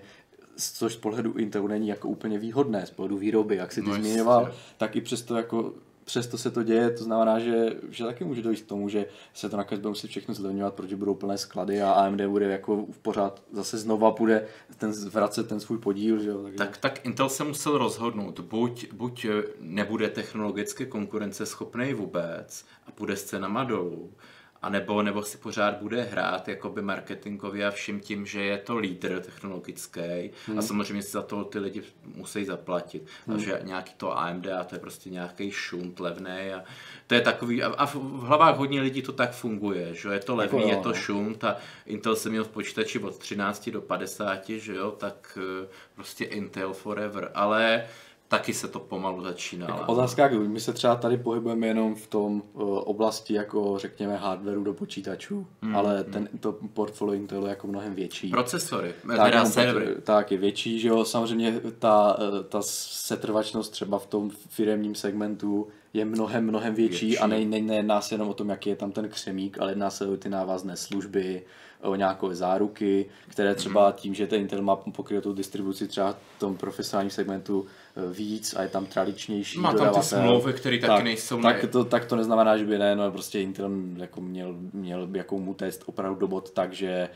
[0.58, 3.95] což z pohledu Intelu není jako úplně výhodné, z pohledu výroby, jak si ty no,
[3.95, 5.74] zmiňoval, tak i přesto jako
[6.08, 9.49] přesto se to děje, to znamená, že, že taky může dojít k tomu, že se
[9.49, 12.99] to nakonec bude muset všechno zlevňovat, protože budou plné sklady a AMD bude jako v
[12.99, 14.47] pořád zase znova bude
[14.78, 16.20] ten, vracet ten svůj podíl.
[16.20, 16.43] Že jo?
[16.43, 16.58] Takže...
[16.58, 19.26] Tak, tak Intel se musel rozhodnout, buď, buď
[19.60, 24.14] nebude technologicky konkurenceschopný vůbec a půjde s cenama dolů,
[24.62, 28.78] a nebo, nebo si pořád bude hrát jakoby marketingově a vším tím, že je to
[28.78, 30.60] lídr technologický hmm.
[30.60, 31.84] a samozřejmě si za to ty lidi
[32.16, 33.03] musí zaplatit.
[33.28, 33.36] Hmm.
[33.36, 36.64] A že nějaký to AMD a to je prostě nějaký šunt levný a
[37.08, 40.36] to je takový, a, a v hlavách hodně lidí to tak funguje, že je to
[40.36, 40.95] levný, jako, je to no.
[40.95, 45.68] šunt a Intel se měl v počítači od 13 do 50, že jo, tak eh,
[45.95, 47.86] prostě Intel forever, ale
[48.28, 49.68] taky se to pomalu začíná.
[49.68, 54.64] Jako otázka, my se třeba tady pohybujeme jenom v tom uh, oblasti, jako řekněme, hardwareu
[54.64, 56.14] do počítačů, hmm, ale hmm.
[56.14, 58.30] ten, to portfolio Intelu je jako mnohem větší.
[58.30, 59.96] Procesory, tak, teda servery.
[60.04, 65.68] Tak, je větší, že jo, samozřejmě ta, eh, ta setrvačnost třeba v tom firemním segmentu
[65.94, 67.20] je mnohem, mnohem větší, větší.
[67.20, 69.90] a ne, ne, nejedná se jenom o tom, jaký je tam ten křemík, ale jedná
[69.90, 71.44] se o ty návazné služby,
[71.82, 73.94] o nějaké záruky, které třeba mhm.
[73.94, 77.66] tím, že ten Intel má pokrytou distribuci třeba v tom profesionálním segmentu
[78.12, 81.41] víc a je tam tradičnější Má tam ty smlouvy, které taky tak, nejsou...
[81.41, 81.70] Tak, ne...
[81.70, 85.54] to, tak to neznamená, že by ne, no prostě Intel jako měl, měl jakou mu
[85.54, 87.10] test opravdu do bod tak, že,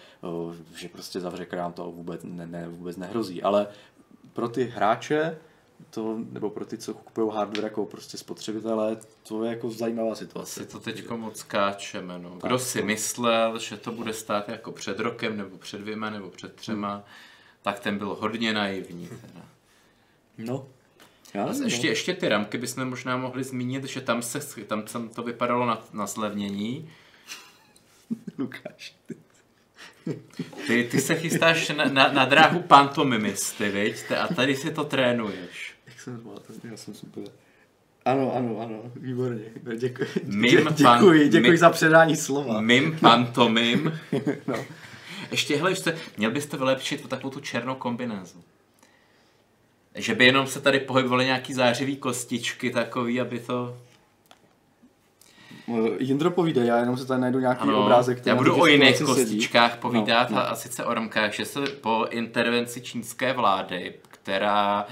[0.76, 3.44] že prostě zavře krám to vůbec, ne, ne, vůbec nehrozí.
[3.44, 3.68] Ale
[4.34, 5.38] pro ty hráče
[5.90, 10.60] to, nebo pro ty, co kupují hardware jako prostě spotřebitelé, to je jako zajímavá situace.
[10.60, 12.30] Si to teď moc skáčeme, no.
[12.30, 12.86] Kdo tak, si to...
[12.86, 17.04] myslel, že to bude stát jako před rokem, nebo před dvěma, nebo před třema, hmm.
[17.62, 19.08] tak ten byl hodně naivní.
[19.08, 19.51] Teda.
[20.38, 20.68] No,
[21.34, 25.10] já a ještě, ještě ty ramky bychom možná mohli zmínit, že tam se tam, tam
[25.10, 26.90] to vypadalo na, na zlevnění.
[28.38, 29.16] Lukáš, ty.
[30.68, 34.12] Ty, ty se chystáš na, na, na dráhu pantomimisty, viď?
[34.12, 35.72] A tady si to trénuješ
[36.02, 36.40] jsem zval,
[36.72, 37.24] já jsem super.
[38.06, 39.44] Ano, ano, ano, výborně.
[39.78, 42.62] Děkuji, mim děkuji, pan, děkuji mim, za předání slova.
[42.62, 44.00] Mim pantomim.
[44.48, 44.66] no.
[45.32, 48.44] Ještě, hele, ještě, měl byste vylepšit takovou tu černou kombinézu.
[49.96, 53.78] Že by jenom se tady pohybovaly nějaký zářivý kostičky takový, aby to...
[56.00, 58.26] Jindro povídej, já jenom se tady najdu nějaký ano, obrázek.
[58.26, 59.82] Já budu o jiných kostičkách sedí.
[59.82, 60.50] povídat no, no.
[60.50, 64.88] a sice o romkách, že se po intervenci čínské vlády, která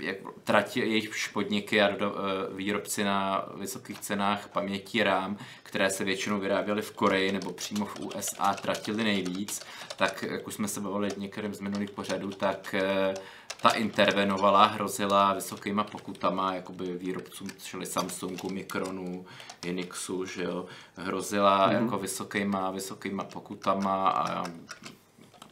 [0.00, 6.04] jak tratí jejich podniky a do, eh, výrobci na vysokých cenách paměti RAM, které se
[6.04, 9.62] většinou vyráběly v Koreji nebo přímo v USA, tratili nejvíc,
[9.96, 13.14] tak jak už jsme se bavili některým z minulých pořadů, tak eh,
[13.62, 19.26] ta intervenovala, hrozila vysokýma pokutama, jakoby výrobcům, čili Samsungu, Mikronu,
[19.68, 20.66] Unixu, že jo,
[20.96, 21.82] hrozila mm-hmm.
[21.82, 24.44] jako vysokýma, vysokýma pokutama a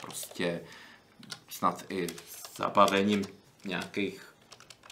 [0.00, 0.60] prostě
[1.48, 2.06] snad i
[2.56, 3.24] zabavením
[3.64, 4.31] nějakých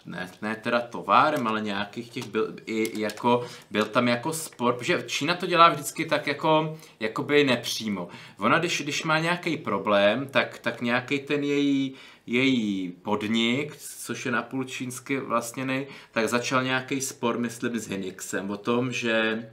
[0.05, 5.03] ne, ne teda továrem, ale nějakých těch byl, i jako, byl tam jako sport, protože
[5.07, 8.07] Čína to dělá vždycky tak jako, jakoby nepřímo.
[8.37, 11.95] Ona, když, když má nějaký problém, tak, tak nějaký ten její,
[12.25, 18.57] její podnik, což je napůl čínsky vlastně tak začal nějaký spor, myslím, s Henixem o
[18.57, 19.49] tom, že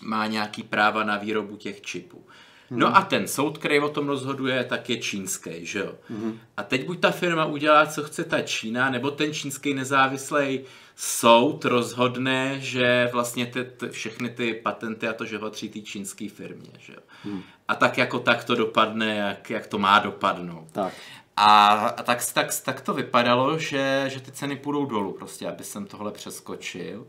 [0.00, 2.26] má nějaký práva na výrobu těch čipů.
[2.70, 2.96] No hmm.
[2.96, 5.94] a ten soud, který o tom rozhoduje, tak je čínský, že jo?
[6.08, 6.38] Hmm.
[6.56, 10.60] A teď buď ta firma udělá, co chce ta Čína, nebo ten čínský nezávislý
[10.96, 15.80] soud rozhodne, že vlastně ty, ty, všechny ty patenty a to, že ho tří té
[15.80, 17.00] čínské firmě, že jo?
[17.24, 17.42] Hmm.
[17.68, 20.68] A tak jako tak to dopadne, jak, jak to má dopadnout.
[20.72, 20.92] Tak.
[21.36, 25.64] A, a tak, tak, tak to vypadalo, že, že ty ceny půjdou dolů, prostě, aby
[25.64, 27.06] jsem tohle přeskočil.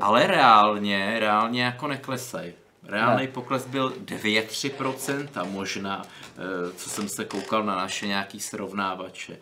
[0.00, 2.52] Ale reálně, reálně jako neklesají.
[2.84, 3.32] Reálný ne.
[3.32, 9.38] pokles byl 2-3% možná, eh, co jsem se koukal na naše nějaký srovnávače.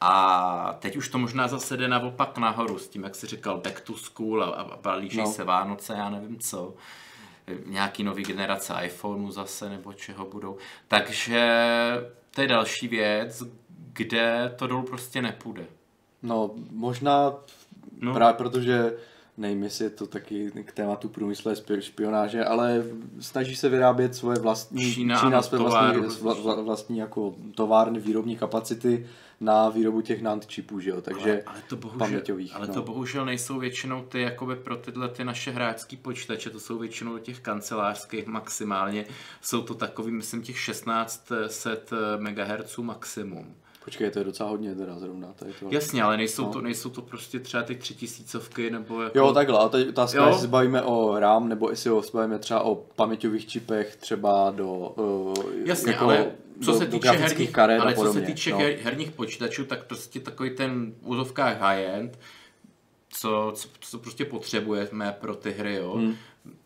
[0.00, 3.80] A teď už to možná zase jde naopak nahoru s tím, jak jsi říkal, back
[3.80, 5.26] to school a, a balíží no.
[5.26, 6.74] se Vánoce, já nevím co.
[7.66, 10.56] Nějaký nový generace iPhoneu zase, nebo čeho budou.
[10.88, 11.60] Takže
[12.30, 13.42] to je další věc,
[13.92, 15.66] kde to dolů prostě nepůjde.
[16.22, 17.32] No, možná
[18.00, 18.14] no.
[18.14, 18.92] právě protože
[19.40, 22.84] nevím, jestli je to taky k tématu průmyslové špionáže, ale
[23.20, 29.06] snaží se vyrábět svoje vlastní, Čína, Čína své vlastní, vla, vlastní jako továrny, výrobní kapacity
[29.40, 32.56] na výrobu těch NAND čipů, že jo, takže ale, ale to bohužel, paměťových.
[32.56, 32.74] Ale no.
[32.74, 37.18] to bohužel nejsou většinou ty jakoby pro tyhle ty naše hráčské počítače, to jsou většinou
[37.18, 39.04] těch kancelářských maximálně,
[39.40, 43.54] jsou to takový, myslím, těch 1600 MHz maximum.
[43.84, 45.32] Počkej, to je docela hodně teda zrovna.
[45.36, 45.68] Tady to...
[45.70, 46.52] Jasně, ale nejsou, no.
[46.52, 49.18] to, nejsou to prostě třeba ty tři tisícovky nebo jako...
[49.18, 52.60] Jo, takhle, a teď otázka, jestli se bavíme o RAM, nebo jestli se bavíme třeba
[52.60, 54.68] o paměťových čipech třeba do...
[54.72, 56.32] Uh, Jasně, jako ale
[56.64, 58.58] co do, se týče herních, karet ale co se týče no.
[58.58, 62.18] herních počítačů, tak prostě takový ten v úzovkách high-end,
[63.10, 65.92] co, co, co prostě potřebujeme pro ty hry, jo.
[65.92, 66.16] Hmm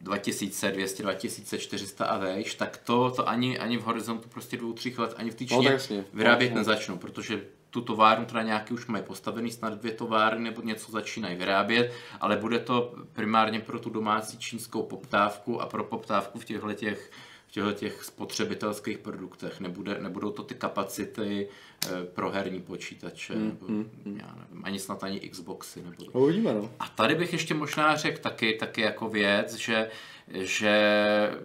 [0.00, 5.14] 2200, 2400 a vejš, tak to, to ani, ani v horizontu prostě dvou, třích let,
[5.16, 6.56] ani v té no, Číně no, vyrábět no.
[6.56, 11.36] nezačnou, protože tu továrnu teda nějaký už mají postavený, snad dvě továrny nebo něco začínají
[11.36, 16.72] vyrábět, ale bude to primárně pro tu domácí čínskou poptávku a pro poptávku v těchto
[16.72, 17.10] těch
[17.54, 19.60] těchto těch spotřebitelských produktech.
[19.60, 21.48] Nebude, nebudou to ty kapacity
[21.86, 25.82] e, pro herní počítače, mm, nebo, mm, já nevím, ani snad ani Xboxy.
[25.82, 26.04] Nebo...
[26.12, 26.70] Uvidíme, no.
[26.78, 29.90] A tady bych ještě možná řekl taky, taky jako věc, že
[30.28, 30.74] že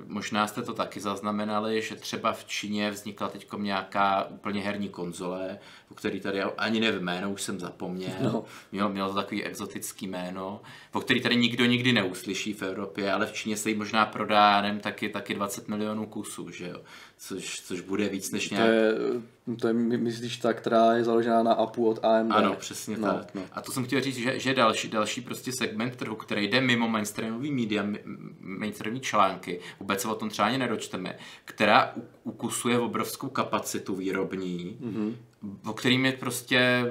[0.07, 5.59] možná jste to taky zaznamenali, že třeba v Číně vznikla teď nějaká úplně herní konzole,
[5.91, 8.11] o který tady ani nevím jméno, už jsem zapomněl.
[8.21, 8.43] No.
[8.71, 10.61] Mělo, mělo to takový exotický jméno,
[10.91, 14.61] o který tady nikdo nikdy neuslyší v Evropě, ale v Číně se jí možná prodá,
[14.61, 16.81] nevím, taky, taky 20 milionů kusů, že jo?
[17.21, 18.67] Což, což bude víc než nějak...
[18.67, 18.93] To je,
[19.55, 22.31] to je, myslíš, ta, která je založená na APU od AMD?
[22.31, 23.35] Ano, přesně no, tak.
[23.35, 23.41] No.
[23.51, 26.87] A to jsem chtěl říct, že, že další, další prostě segment trhu, který jde mimo
[26.87, 27.85] mainstreamový média,
[28.39, 31.93] mainstreamový články, vůbec se o tom třeba ani nedočteme, která
[32.23, 35.15] ukusuje obrovskou kapacitu výrobní, mm-hmm.
[35.69, 36.85] o kterým je prostě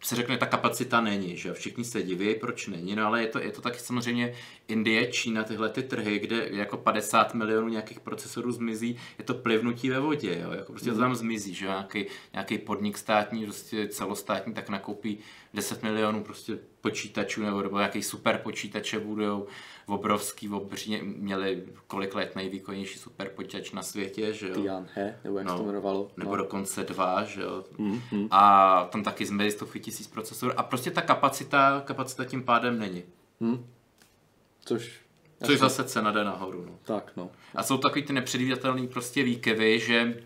[0.00, 3.38] se řekne, ta kapacita není, že všichni se diví, proč není, no ale je to,
[3.38, 4.34] je to taky samozřejmě
[4.68, 9.90] Indie, Čína, tyhle ty trhy, kde jako 50 milionů nějakých procesorů zmizí, je to plivnutí
[9.90, 10.50] ve vodě, jo?
[10.50, 15.18] Jako prostě to tam zmizí, že nějaký, nějaký podnik státní, prostě celostátní, tak nakoupí
[15.54, 19.46] 10 milionů prostě počítačů nebo, nebo nějaký super počítače budou
[19.88, 24.54] obrovský, obří, měli kolik let nejvýkonnější super počítač na světě, že jo.
[24.54, 26.10] Tianhe, nebo jak no, se to jmenovalo.
[26.16, 26.36] Nebo no.
[26.36, 27.64] dokonce dva, že jo.
[27.78, 28.28] Mm-hmm.
[28.30, 33.02] A tam taky zmizí stovky tisíc procesorů a prostě ta kapacita, kapacita tím pádem není.
[33.40, 33.66] Mm.
[34.60, 35.00] Což
[35.44, 36.64] Což zase cena jde nahoru.
[36.66, 36.78] No.
[36.82, 37.30] Tak, no.
[37.54, 40.22] A jsou takový ty nepředvídatelné prostě výkyvy, že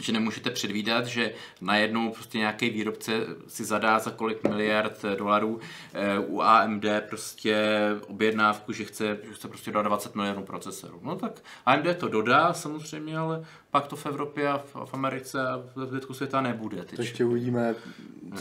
[0.00, 3.12] že nemůžete předvídat, že najednou prostě nějaký výrobce
[3.48, 5.60] si zadá za kolik miliard dolarů
[5.94, 11.00] eh, u AMD prostě objednávku, že chce, že chce prostě dodat 20 milionů procesorů.
[11.02, 11.32] No tak
[11.66, 15.86] AMD to dodá samozřejmě, ale pak to v Evropě a v, v Americe a v
[15.86, 16.84] zbytku světa nebude.
[16.84, 17.74] To ještě uvidíme,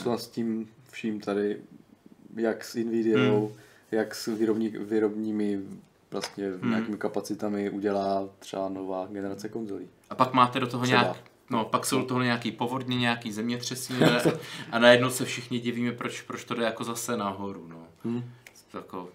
[0.04, 1.58] co s tím vším tady,
[2.36, 3.56] jak s Nvidiou, hmm.
[3.92, 5.60] jak s výrobní, výrobními
[6.12, 6.70] vlastně hmm.
[6.70, 9.88] nějakými kapacitami udělá třeba nová generace konzolí.
[10.10, 11.02] A pak máte do toho třeba.
[11.02, 14.00] nějak No, pak jsou toho nějaký povodně, nějaký zemětřesení
[14.72, 17.88] a najednou se všichni divíme, proč, proč to jde jako zase nahoru, no.
[18.04, 18.32] Hmm.
[18.74, 19.10] Jako,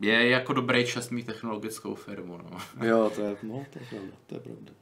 [0.00, 2.58] je jako dobrý čas mít technologickou firmu, no.
[2.86, 4.72] Jo, to je, no, to je pravda, to je pravda.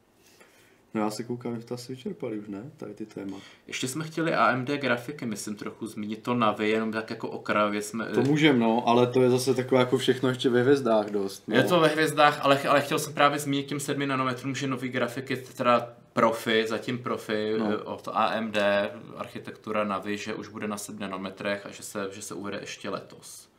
[0.94, 2.70] No já se koukám, že to asi vyčerpali už, ne?
[2.76, 3.36] Tady ty téma.
[3.66, 8.06] Ještě jsme chtěli AMD grafiky, myslím, trochu zmínit to Navi, jenom tak jako okrajově jsme...
[8.06, 11.48] To můžeme, no, ale to je zase takové jako všechno ještě ve hvězdách dost.
[11.48, 11.56] No.
[11.56, 14.88] Je to ve hvězdách, ale, ale chtěl jsem právě zmínit těm 7 nanometrům, že nový
[14.88, 17.72] grafiky, teda profi, zatím profi no.
[17.72, 18.56] Eh, od AMD,
[19.16, 22.90] architektura Navi, že už bude na 7 nanometrech a že se, že se uvede ještě
[22.90, 23.49] letos.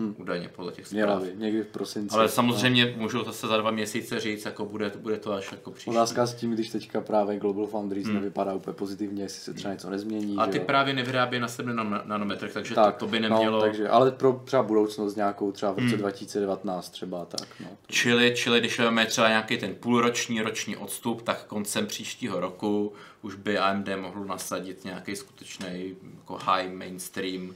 [0.00, 0.14] Hmm.
[0.18, 1.22] Údajně podle těch zpráv.
[1.22, 2.16] By, někdy v prosinci.
[2.16, 3.02] Ale samozřejmě no.
[3.02, 5.90] můžou zase za dva měsíce říct, jako bude, bude to až jako příští.
[5.90, 8.14] Otázka s tím, když teďka právě Global Foundries hmm.
[8.14, 10.36] nevypadá úplně pozitivně, jestli se třeba něco nezmění.
[10.36, 10.64] A ty jo?
[10.66, 13.58] právě nevyrábí na 7 nanometrech, takže tak, to, to, by no, nemělo...
[13.58, 15.98] No, takže, ale pro třeba budoucnost nějakou, třeba v roce hmm.
[15.98, 17.48] 2019 třeba tak.
[17.60, 17.66] No.
[17.86, 22.92] Čili, čili když máme třeba nějaký ten půlroční, roční odstup, tak koncem příštího roku
[23.22, 27.54] už by AMD mohl nasadit nějaký skutečný jako high mainstream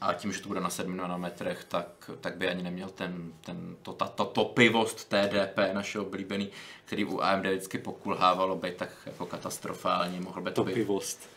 [0.00, 3.76] a tím, že to bude na 7 nanometrech, tak, tak by ani neměl ten, ten,
[3.82, 6.50] to, ta, to topivost TDP našeho oblíbený,
[6.84, 10.20] který u AMD vždycky pokulhávalo být tak jako katastrofální.
[10.20, 11.20] Mohl by to topivost.
[11.20, 11.28] Být...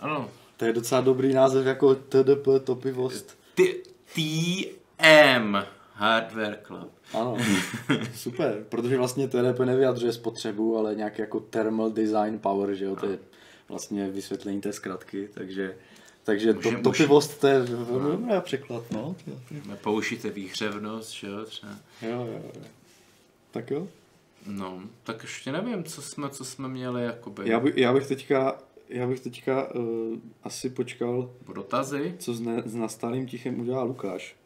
[0.00, 0.30] Ano.
[0.56, 3.38] To je docela dobrý název jako TDP, topivost.
[4.14, 5.56] TM
[5.94, 6.92] Hardware Club.
[7.14, 7.36] Ano,
[8.14, 13.06] super, protože vlastně TDP nevyjadřuje spotřebu, ale nějaký jako thermal design power, že jo, to
[13.06, 13.18] je
[13.68, 15.76] vlastně vysvětlení té zkratky, takže
[16.24, 18.10] takže to, to pivost, to je velmi no.
[18.10, 19.16] dobrý překlad, no.
[19.82, 21.72] Použijte výhřevnost, že jo, třeba.
[22.02, 22.62] Jo, jo, jo.
[23.50, 23.88] Tak jo.
[24.46, 27.50] No, tak ještě nevím, co jsme, co jsme měli, jakoby.
[27.50, 28.58] Já, by, já bych teďka,
[28.88, 31.30] já bych teďka uh, asi počkal.
[31.44, 32.14] Po dotazy?
[32.18, 34.36] Co s, ne, s nastálým tichem udělá Lukáš.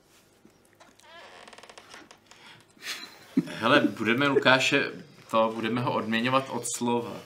[3.47, 4.93] Hele, budeme Lukáše,
[5.31, 7.17] to budeme ho odměňovat od slova.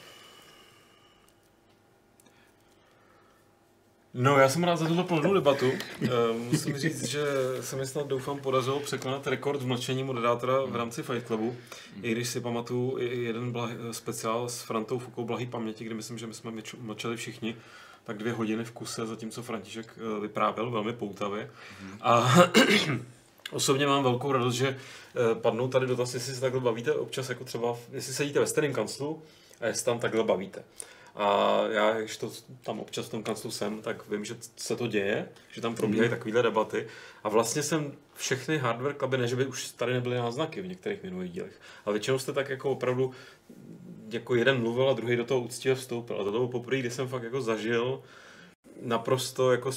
[4.15, 5.73] No, já jsem rád za tuto plnou debatu.
[6.03, 6.09] Eh,
[6.51, 7.25] musím říct, že
[7.61, 11.57] se mi snad doufám podařilo překonat rekord v mlčení moderátora v rámci Fight Clubu.
[12.03, 16.27] I když si pamatuju jeden blahy, speciál s Frantou Fukou Blahý paměti, kde myslím, že
[16.27, 17.57] my jsme mlčeli všichni,
[18.05, 21.51] tak dvě hodiny v kuse, zatímco František eh, vyprávěl velmi poutavě.
[22.01, 22.35] A
[23.53, 27.45] osobně mám velkou radost, že eh, padnou tady dotaz, jestli se takhle bavíte občas, jako
[27.45, 29.23] třeba, jestli sedíte ve stejném kanclu
[29.61, 30.65] a jestli tam takhle bavíte.
[31.15, 32.31] A já, když to
[32.63, 36.09] tam občas v tom kanclu jsem, tak vím, že se to děje, že tam probíhají
[36.09, 36.17] mm.
[36.17, 36.87] takovéhle debaty.
[37.25, 41.03] A vlastně jsem všechny hardware kluby, ne, že by už tady nebyly náznaky v některých
[41.03, 43.13] minulých dílech, ale většinou jste tak jako opravdu
[44.09, 46.21] jako jeden mluvil a druhý do toho úctivě vstoupil.
[46.21, 48.03] A to bylo poprvé, kdy jsem fakt jako zažil
[48.83, 49.71] naprosto jako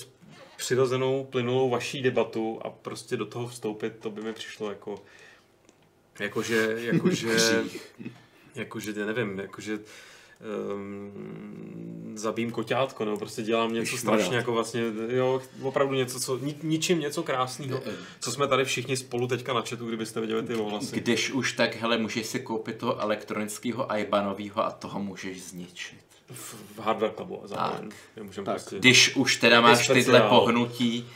[0.57, 5.03] přirozenou, plynulou vaší debatu a prostě do toho vstoupit, to by mi přišlo jako
[6.19, 7.63] jakože, jakože,
[8.55, 9.79] jakože, já nevím, jakože
[10.73, 16.55] um, zabím koťátko, nebo prostě dělám něco strašně jako vlastně, jo, opravdu něco, co, ni,
[16.63, 17.81] ničím něco krásného,
[18.19, 20.95] co jsme tady všichni spolu teďka na chatu, kdybyste viděli ty ohlasy.
[20.95, 25.99] Když už tak, hele, můžeš si koupit toho elektronického Ibanového a toho můžeš zničit.
[26.33, 27.89] v, Hardware Clubu a zároveň.
[28.23, 28.55] Můžeme Tak.
[28.55, 28.79] prostě...
[28.79, 31.07] Když už teda máš tyhle pohnutí,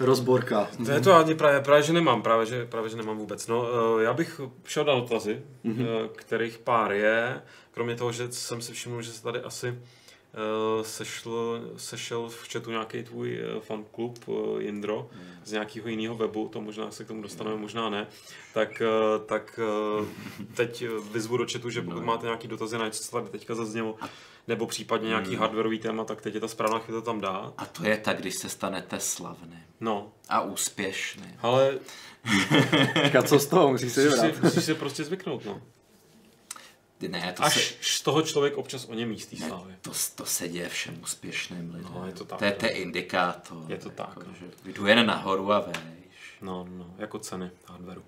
[0.00, 0.68] Rozborka.
[0.86, 3.46] To je to ani právě, právě, že nemám, právě že, právě, že nemám vůbec.
[3.46, 3.66] No,
[3.98, 6.08] eh, já bych šel na dotazy, mm-hmm.
[6.14, 11.60] kterých pár je, kromě toho, že jsem si všiml, že se tady asi eh, sešl,
[11.76, 14.18] sešel v chatu nějaký tvůj fanklub
[14.58, 15.08] Jindro
[15.44, 18.06] z nějakého jiného webu, to možná se k tomu dostaneme, možná ne,
[18.54, 18.82] tak,
[19.26, 19.60] tak
[20.54, 23.96] teď vyzvu do chatu, že pokud máte nějaký dotazy na něco, co tady teďka zaznělo,
[24.48, 27.54] nebo případně nějaký hardwareový téma, tak teď je ta správná chvíle to tam dát.
[27.58, 31.34] a to je tak, když se stanete slavný No, a úspěšný.
[31.42, 31.78] ale
[33.04, 34.34] Říkat, co z toho, musíš se musíš vybrat.
[34.36, 35.62] si, musíš si prostě zvyknout, no.
[37.08, 39.74] Ne, to, Až se, z toho člověk občas o něm místí slávy.
[39.80, 41.92] to, to se děje všem úspěšným lidem.
[41.94, 42.56] No, je to tak, To je, no.
[42.58, 43.64] to je indikátor.
[43.68, 44.34] Je to tak, Jako, no.
[44.40, 46.36] že jdu jen nahoru a vejš.
[46.42, 48.00] No, no, jako ceny hardwareu.
[48.00, 48.06] Uh,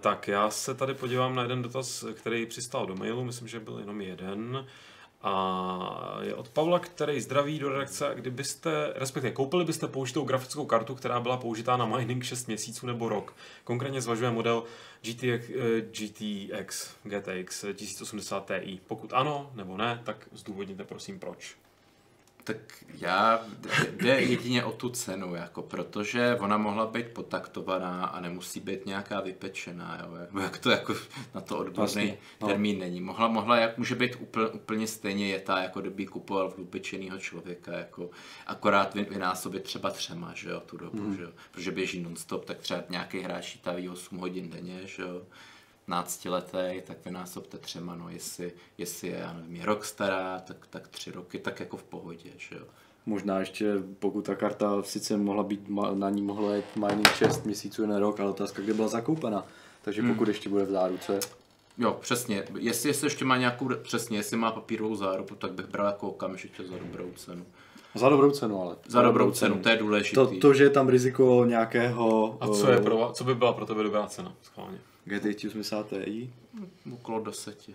[0.00, 3.78] tak, já se tady podívám na jeden dotaz, který přistál do mailu, myslím, že byl
[3.78, 4.66] jenom jeden.
[5.28, 10.94] A je od Pavla, který zdraví do redakce, kdybyste, respektive koupili byste použitou grafickou kartu,
[10.94, 13.34] která byla použitá na mining 6 měsíců nebo rok.
[13.64, 14.64] Konkrétně zvažuje model
[15.02, 15.50] GTX,
[15.90, 18.80] GTX, GTX 1080 Ti.
[18.86, 21.56] Pokud ano nebo ne, tak zdůvodněte prosím proč.
[22.46, 22.56] Tak
[22.98, 23.40] já,
[23.96, 29.20] jde jedině o tu cenu, jako, protože ona mohla být potaktovaná a nemusí být nějaká
[29.20, 30.94] vypečená, jo, jako- jak to jako
[31.34, 32.48] na to odborný Vlastně, no.
[32.48, 33.00] termín není.
[33.00, 38.10] Mohla, mohla, jak může být úplně, úplně stejně jetá, jako kdyby kupoval vypečenýho člověka, jako,
[38.46, 41.16] akorát vy, vynásobit třeba třema, že jo, tu dobu, Mhm.
[41.16, 45.22] že jo, protože běží non-stop, tak třeba nějaký hráč taví 8 hodin denně, že jo,
[45.86, 50.66] 15 letý, tak vynásobte třema, no, jestli, jestli je, já nevím, je rok stará, tak,
[50.70, 52.64] tak tři roky, tak jako v pohodě, že jo.
[53.06, 55.60] Možná ještě, pokud ta karta sice mohla být,
[55.94, 59.46] na ní mohlo jít mining 6 měsíců, jeden rok, ale otázka, kde byla zakoupena.
[59.82, 61.20] Takže pokud ještě bude v záruce,
[61.78, 62.44] Jo, přesně.
[62.58, 66.62] Jestli, jestli ještě má nějakou, přesně, jestli má papírovou záruku, tak bych bral jako okamžitě
[66.62, 67.46] za dobrou cenu.
[67.94, 68.76] za dobrou cenu ale.
[68.88, 70.14] Za dobrou cenu, to je důležitý.
[70.14, 73.52] To, to, že je tam riziko nějakého A co, je eh, pro, co by byla
[73.52, 74.32] pro tebe dobrá cena?
[74.42, 74.78] Schválně.
[75.06, 76.30] GTX 80 Ti,
[76.92, 77.74] Okolo deseti.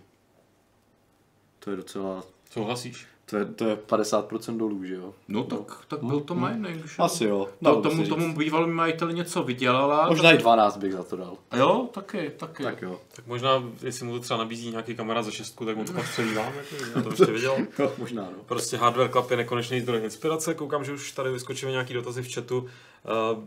[1.60, 3.08] to je docela, Souhlasíš?
[3.26, 5.14] To je, to je 50% dolů, že jo?
[5.28, 6.96] No tak, tak byl to mining, že?
[7.00, 8.38] Asi jo, To, tomu, tomu říct.
[8.38, 10.08] bývalý majitel něco vydělala.
[10.10, 11.38] Možná i 12 bych za to dal.
[11.50, 11.60] tak...
[11.60, 12.64] Jo, taky, taky.
[12.64, 13.00] Tak jo.
[13.16, 16.06] Tak možná, jestli mu to třeba nabízí nějaký kamarád za šestku, tak mu to pak
[16.12, 17.56] střelí vám, jako, já to ještě viděl.
[17.80, 18.38] No, možná no.
[18.46, 22.34] Prostě Hardware Club je nekonečný zdroj inspirace, koukám, že už tady vyskočily nějaký dotazy v
[22.34, 22.58] chatu.
[22.60, 22.68] Uh,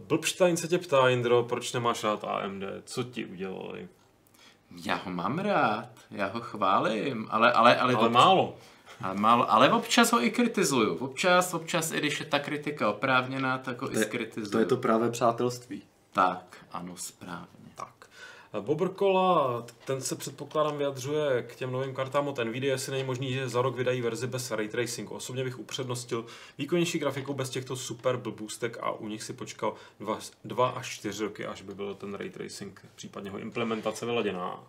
[0.09, 2.63] Blbstein se tě ptá, Indro, proč nemáš rád AMD?
[2.85, 3.89] Co ti udělali?
[4.85, 8.57] Já ho mám rád, já ho chválím, ale, ale, ale, Ale obč- málo.
[9.01, 10.97] Ale, málo, ale občas ho i kritizuju.
[10.97, 14.53] Občas, občas, i když je ta kritika oprávněná, tak ho i To je, skritizuju.
[14.53, 15.83] to je to právě přátelství.
[16.13, 17.47] Tak, ano, správně.
[17.75, 17.95] Tak.
[18.61, 23.49] Bobrkola, ten se předpokládám vyjadřuje k těm novým kartám od Nvidia, jestli není možný, že
[23.49, 25.15] za rok vydají verzi bez ray tracingu.
[25.15, 26.27] Osobně bych upřednostil
[26.59, 31.25] výkonnější grafiku bez těchto super blbůstek a u nich si počkal dva, dva až čtyři
[31.25, 34.61] roky, až by byl ten ray tracing, případně jeho implementace vyladěná.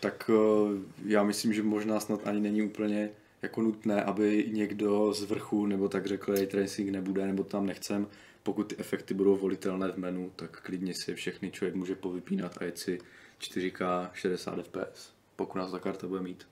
[0.00, 3.10] Tak eh, já myslím, že možná snad ani není úplně
[3.42, 8.06] jako nutné, aby někdo z vrchu nebo tak řekl, ray tracing nebude, nebo tam nechcem.
[8.42, 12.64] Pokud ty efekty budou volitelné v menu, tak klidně si všechny člověk může povypínat a
[12.64, 12.98] jet si
[13.40, 16.48] 4K 60 fps, pokud nás ta karta bude mít.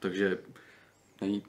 [0.00, 0.38] Takže
[1.20, 1.42] není,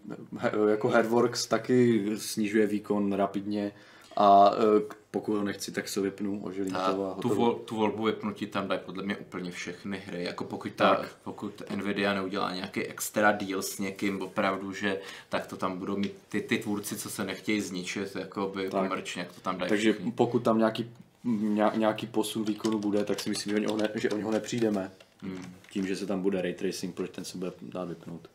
[0.69, 3.71] jako Headworks taky snižuje výkon rapidně
[4.15, 7.75] a eh, pokud ho nechci, tak se vypnu, ožilím A to a tu, vol, tu
[7.75, 10.23] volbu vypnutí tam dají podle mě úplně všechny hry.
[10.23, 11.09] Jako pokud, ta, Tak.
[11.23, 14.99] pokud Nvidia neudělá nějaký extra deal s někým opravdu, že
[15.29, 19.19] tak to tam budou mít ty, ty tvůrci, co se nechtějí zničit, jako by komerčně,
[19.21, 20.11] jak to tam dají Takže všichni.
[20.11, 20.89] pokud tam nějaký,
[21.23, 24.31] ně- nějaký posun výkonu bude, tak si myslím, že o něho, ne, že o něho
[24.31, 24.91] nepřijdeme.
[25.21, 25.45] Hmm.
[25.71, 28.27] Tím, že se tam bude ray tracing, proč ten se bude dát vypnout.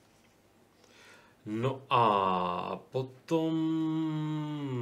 [1.47, 3.55] No a potom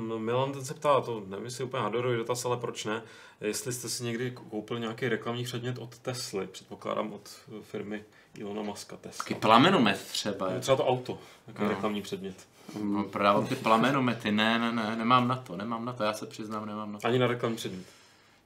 [0.08, 3.02] no Milan ten se ptá, to nevím, jestli je úplně hardorový dotaz, ale proč ne,
[3.40, 7.28] jestli jste si někdy koupil nějaký reklamní předmět od Tesly, předpokládám od
[7.62, 8.04] firmy
[8.38, 9.36] Ilona Taky Tesla.
[9.40, 10.48] plamenomet třeba.
[10.48, 12.46] Nebo Třeba to auto, takový reklamní předmět.
[12.82, 16.26] No, prodával ty plamenomety, ne, ne, ne, nemám na to, nemám na to, já se
[16.26, 17.06] přiznám, nemám na to.
[17.06, 17.86] Ani na reklamní předmět.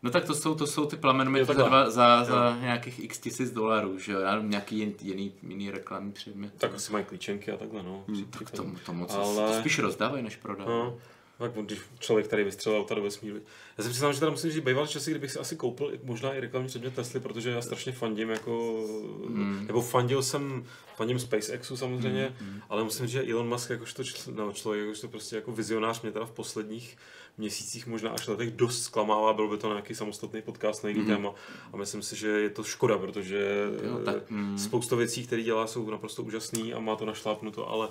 [0.03, 3.19] No tak to jsou, to jsou ty plamenometry Jo, za, dva, za, za nějakých x
[3.19, 4.21] tisíc dolarů, že jo?
[4.21, 6.53] Já nějaký jiný, jiný reklamní předmět.
[6.59, 8.05] Tak asi mají klíčenky a takhle, no.
[8.39, 10.79] tak to, to moc Ale- to spíš rozdávají, než prodávají.
[10.79, 10.99] No,
[11.39, 13.41] tak když člověk tady vystřelil auta do vesmíru.
[13.79, 16.41] Já si přiznám, že teda musím říct, bývaly časy, kdybych si asi koupil možná i
[16.41, 18.85] reklamní předmět Tesly, protože já strašně fandím jako,
[19.27, 19.65] Hmm.
[19.67, 20.65] nebo fandil jsem,
[20.97, 22.37] fandím SpaceXu samozřejmě,
[22.69, 26.13] ale musím říct, že Elon Musk jakožto čl, no, člověk, jakožto prostě jako vizionář mě
[26.13, 26.97] teda v posledních
[27.39, 31.35] měsících, možná až letech dost zklamává, byl by to nějaký samostatný podcast na jiný téma
[31.73, 33.51] a myslím si, že je to škoda, protože
[33.85, 34.59] Jo, tak, mm.
[34.59, 37.89] spousta věcí, které dělá, jsou naprosto úžasný a má to našlápnuto, ale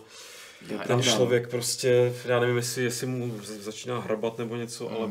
[0.61, 1.11] Já- ten pravda.
[1.15, 5.09] člověk prostě, já nevím, jestli, jestli mu začíná hrabat nebo něco, ale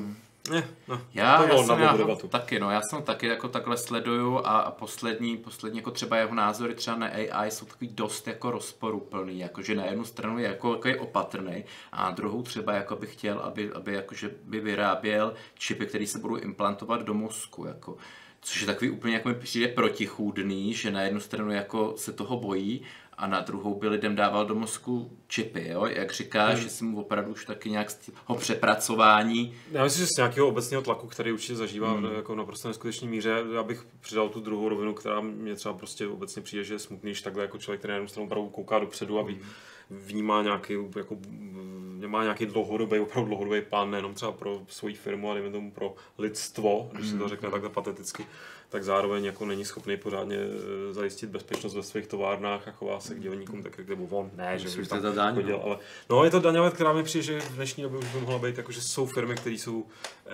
[0.50, 2.28] ne, no, Já, to já jsem já, debatu.
[2.28, 6.34] taky, no, já jsem taky jako takhle sleduju a, a poslední, poslední jako třeba jeho
[6.34, 10.72] názory třeba na AI jsou takový dost jako rozporuplný, jakože na jednu stranu je jako,
[10.72, 15.34] jako je opatrný a na druhou třeba jako by chtěl, aby, aby jakože by vyráběl
[15.54, 17.96] čipy, které se budou implantovat do mozku, jako.
[18.40, 22.36] Což je takový úplně jako mi přijde protichůdný, že na jednu stranu jako se toho
[22.36, 22.82] bojí
[23.18, 25.86] a na druhou by lidem dával do mozku čipy, jo?
[25.86, 30.06] Jak říkáš, že si mu opravdu už taky nějak z toho přepracování Já myslím, že
[30.06, 32.04] z nějakého obecného tlaku, který určitě zažívá Hmm.
[32.16, 36.42] jako naprosto neskutečné míře, já bych přidal tu druhou rovinu, která mě třeba prostě obecně
[36.42, 39.18] přijde, že je smutný, že takhle jako člověk, který na jednu stranu opravdu kouká dopředu
[39.18, 39.44] a ví, Hmm.
[39.90, 45.30] Vnímá nějaký, jako, mm, má nějaký dlouhodobý, opravdu dlouhodobý plán, nejenom třeba pro svoji firmu,
[45.30, 48.26] ale tomu pro lidstvo, když se to řekne takhle pateticky,
[48.68, 53.14] tak zároveň jako není schopný pořádně eh, zajistit bezpečnost ve svých továrnách a chová se
[53.14, 55.78] k dělníkům tak, jak nebo on, ne, že to tam ta daň, chodil, ale
[56.10, 58.38] no je to daňová věc, která mi přijde, že v dnešní době už by mohla
[58.38, 59.86] být, jako, že jsou firmy, které jsou,
[60.26, 60.32] eh,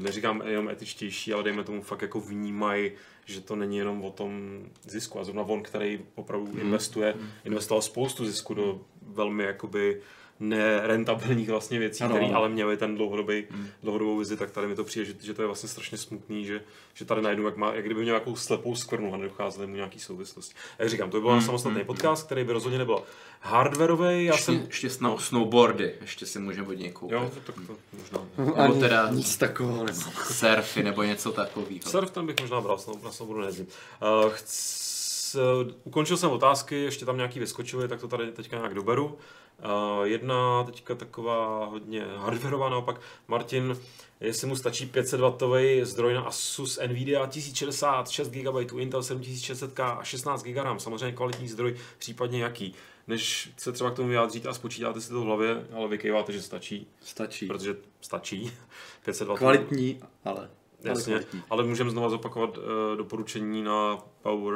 [0.00, 2.92] neříkám jenom etičtější, ale dejme tomu fakt jako vnímají,
[3.24, 5.20] že to není jenom o tom zisku.
[5.20, 7.14] A zrovna on, který opravdu investuje,
[7.44, 10.00] investoval spoustu zisku do velmi jakoby
[10.48, 12.36] nerentabilních vlastně věcí, Ano, které ano.
[12.36, 13.44] ale měly ten dlouhodobý,
[13.82, 16.60] dlouhodobou vizi, tak tady mi to přijde, že, že to je vlastně strašně smutný, že,
[16.94, 19.98] že tady najednou, jak, má, jak kdyby měl nějakou slepou skvrnu a nedocházely mu nějaký
[20.00, 20.54] souvislosti.
[20.78, 23.02] A jak říkám, to by byl samostatný podcast, který by rozhodně nebyl
[23.40, 24.24] hardwareový.
[24.24, 24.54] Já ještě, jsem...
[24.54, 27.14] ještě snow, snowboardy, ještě si můžeme od něj koupit.
[27.14, 28.18] Jo, tak to možná.
[28.38, 30.12] Nebo Ani teda- nic takového nemám.
[30.32, 31.80] Surfy nebo něco takového.
[31.86, 33.66] Surf ten bych možná bral, snow- na snowboardu nejezdím.
[34.24, 35.36] Uh, chc,
[35.84, 39.18] ukončil jsem otázky, ještě tam nějaký vyskočily, tak to tady teďka nějak doberu.
[40.04, 43.00] Jedna teďka taková hodně hardwareová naopak.
[43.28, 43.76] Martin,
[44.20, 50.42] jestli mu stačí 500W zdroj na Asus Nvidia 1060, 6 GB, Intel 7600K a 16
[50.42, 52.74] GB RAM, samozřejmě kvalitní zdroj, případně jaký.
[53.06, 56.42] Než se třeba k tomu vyjádříte a spočítáte si to v hlavě, ale vykejváte, že
[56.42, 57.46] stačí, Stačí.
[57.46, 58.52] protože stačí.
[59.06, 59.36] 500W.
[59.36, 60.50] Kvalitní, ale.
[60.90, 61.20] Ale Jasně,
[61.50, 62.64] ale můžeme znova zopakovat uh,
[62.96, 64.54] doporučení na Power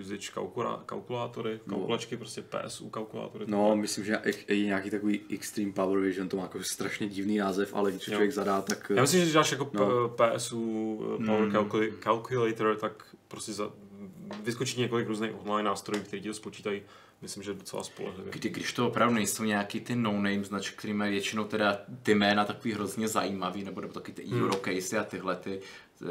[0.00, 3.44] Usage kalkula, kalkulátory, kalkulačky, prostě PSU kalkulátory.
[3.48, 7.36] No, myslím, že i, i nějaký takový Extreme Power Vision, to má jako strašně divný
[7.38, 8.12] název, ale když Jo.
[8.12, 8.92] člověk zadá, tak...
[8.94, 9.88] Já myslím, že když dáš jako No.
[9.90, 10.08] no.
[10.08, 10.60] PSU
[11.18, 13.70] uh, Power Calcul- Calculator, tak prostě za,
[14.42, 16.82] vyskočí několik různých online nástrojů, které ti to spočítají.
[17.24, 18.32] Myslím, že docela spolehlivě.
[18.32, 22.44] Kdy, když to opravdu nejsou nějaký ty no-name značky, které mají většinou teda ty jména
[22.44, 24.42] takový hrozně zajímavý, nebo, nebo taky ty Hmm.
[24.42, 25.60] Eurocase a tyhle ty,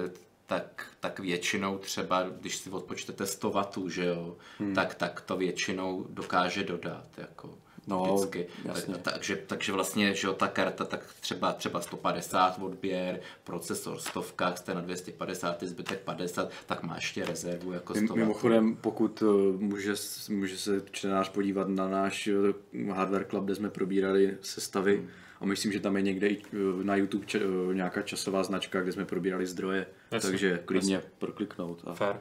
[0.06, 0.12] eh,
[0.46, 4.74] tak, tak většinou třeba, když si odpočtete 100 W, že jo, Hmm.
[4.76, 7.58] tak, tak to většinou dokáže dodat, jako
[7.88, 8.48] No, vždycky.
[8.66, 8.94] jasně.
[8.98, 14.56] Tak, takže, takže vlastně, že jo, ta karta, tak třeba, třeba 150 odběr, procesor stovka,
[14.56, 19.22] jste na 250, ty zbytek 50, tak má ještě rezervu jako 100 Mim- Mimochodem, pokud
[19.22, 19.94] uh, může,
[20.30, 22.28] může se čtenář podívat na náš
[22.74, 25.08] uh, Hardware Club, kde jsme probírali sestavy, Hmm.
[25.42, 27.40] a myslím, že tam je někde i uh, na YouTube če,
[27.74, 31.82] nějaká časová značka, kde jsme probírali zdroje, Jasně, takže klidně prokliknout.
[31.86, 31.94] A...
[31.94, 32.16] Fair.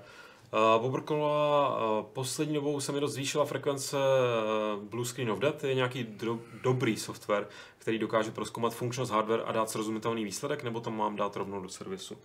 [0.54, 5.64] Uh, Pobrkola, uh, poslední dobou se mi dost zvýšila frekvence uh, Blue Screen of Death.
[5.64, 7.48] Je nějaký do, dobrý software,
[7.78, 11.68] který dokáže proskoumat funkčnost hardware a dát srozumitelný výsledek, nebo to mám dát rovnou do
[11.68, 12.16] servisu?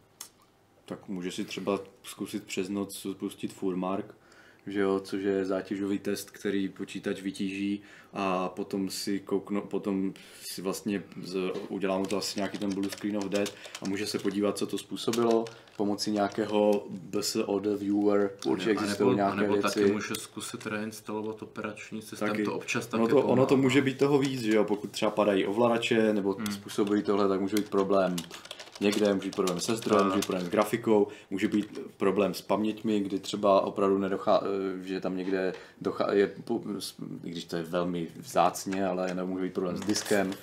[0.85, 4.15] Tak může si třeba zkusit přes noc spustit Furmark,
[4.67, 7.81] že jo, což je zátěžový test, který počítač vytíží
[8.13, 10.13] a potom si koukno, potom
[10.51, 14.05] si vlastně z, udělá mu to asi nějaký ten blue screen of death a může
[14.05, 15.45] se podívat, co to způsobilo
[15.77, 19.79] pomocí nějakého BSOD viewer, určitě existují nějaké nebo věci.
[19.79, 22.43] taky může zkusit reinstalovat operační systém, Taky.
[22.43, 23.45] to občas taky ono, to, ono pomáhá.
[23.45, 26.51] to může být toho víc, že jo, pokud třeba padají ovladače nebo hmm.
[26.51, 28.15] způsobují tohle, tak může být problém
[28.79, 32.41] někde, může být problém se zdrojem, může být problém s grafikou, může být problém s
[32.41, 36.31] paměťmi, kdy třeba opravdu nedochá, eh, že tam někde dochá, je,
[37.21, 40.33] když to je velmi vzácně, ale může být problém s diskem,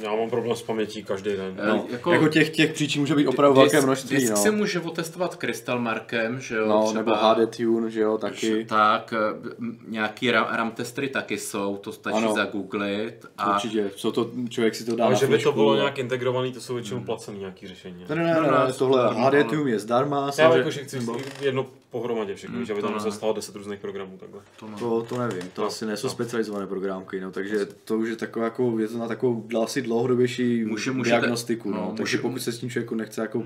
[0.00, 1.54] Já mám problém s pamětí každý den.
[1.58, 4.30] Eh, No, jako- jako, jako těch, těch příčin může být opravdu velké Disk- množství, disk
[4.30, 4.36] no.
[4.36, 6.66] se může otestovat Crystal Markem, že jo?
[6.68, 8.64] No, třeba, nebo HD Tune, že jo, taky.
[8.64, 9.40] Tak, eh,
[9.88, 12.34] nějaký RAM, RAM testery taky jsou, to stačí Ano.
[12.34, 13.26] zagooglit.
[13.38, 15.98] A Určitě, co to, člověk si to dá Ale na že by to bylo nějak
[15.98, 18.04] integrovaný, to jsou většinou placený nějaký řešení.
[18.08, 20.84] Ne, ne, ne, No, ne, no, ne tohle zdarma, HD Tune je zdarma, Já jakože
[20.84, 20.98] chci
[21.40, 23.12] jedno pohromadě všechno, že aby to tam ne.
[23.12, 24.40] stát 10 různých programů takhle.
[24.78, 26.10] To, to nevím, to No, asi nejsou no.
[26.12, 30.64] specializované programky, no, takže to už je taková jako, je to na takovou asi dlouhodobější
[30.64, 33.42] Může- můžete- diagnostiku, no, no, takže může- pokud se s tím člověku nechce jako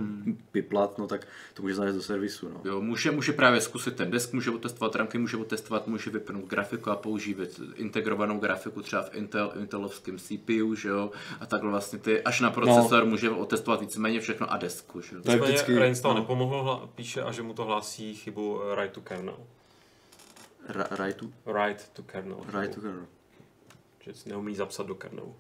[0.53, 2.61] piplat, no tak to může zanést do servisu, no.
[2.71, 6.91] Jo, může, může právě zkusit ten desk, může otestovat ramky, může otestovat, může vypnout grafiku
[6.91, 12.23] a používat integrovanou grafiku třeba v Intel, Intelovském CPU, že jo, a takhle vlastně ty,
[12.23, 13.11] až na procesor no.
[13.11, 15.23] může otestovat víceméně všechno a desku, že jo.
[15.23, 16.21] To je vždycky- reinstall no.
[16.21, 19.37] nepomohl, píše, a že mu to hlásí chybu eh, write to kernel.
[20.69, 22.41] Ra- Right to, Write to kernel.
[22.61, 23.07] right to kernel.
[24.05, 25.35] Že si neumí zapsat do kernelu.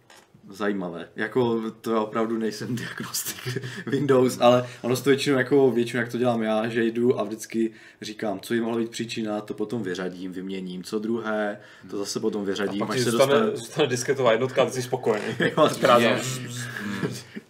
[0.50, 1.08] Zajímavé.
[1.16, 6.18] Jako to já opravdu nejsem diagnostik Windows, ale ono to většinou, jako většinou, jak to
[6.18, 7.72] dělám já, že jdu a vždycky
[8.02, 12.42] říkám, co je mohla být příčina, to potom vyřadím, vyměním, co druhé, to zase potom
[12.42, 13.56] A vyřadím, pak až se zůstane, dostane...
[13.56, 15.24] zůstane disketová jednotka a ty jsi spokojený.
[15.40, 15.68] Jo,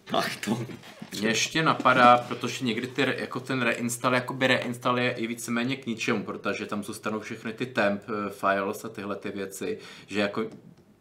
[0.05, 0.65] Tak to.
[1.19, 5.85] Mě ještě napadá, protože někdy ty, jako ten reinstall, jakoby reinstall je i víceméně k
[5.85, 10.45] ničemu, protože tam zůstanou všechny ty temp eh, files a tyhle ty věci, že jako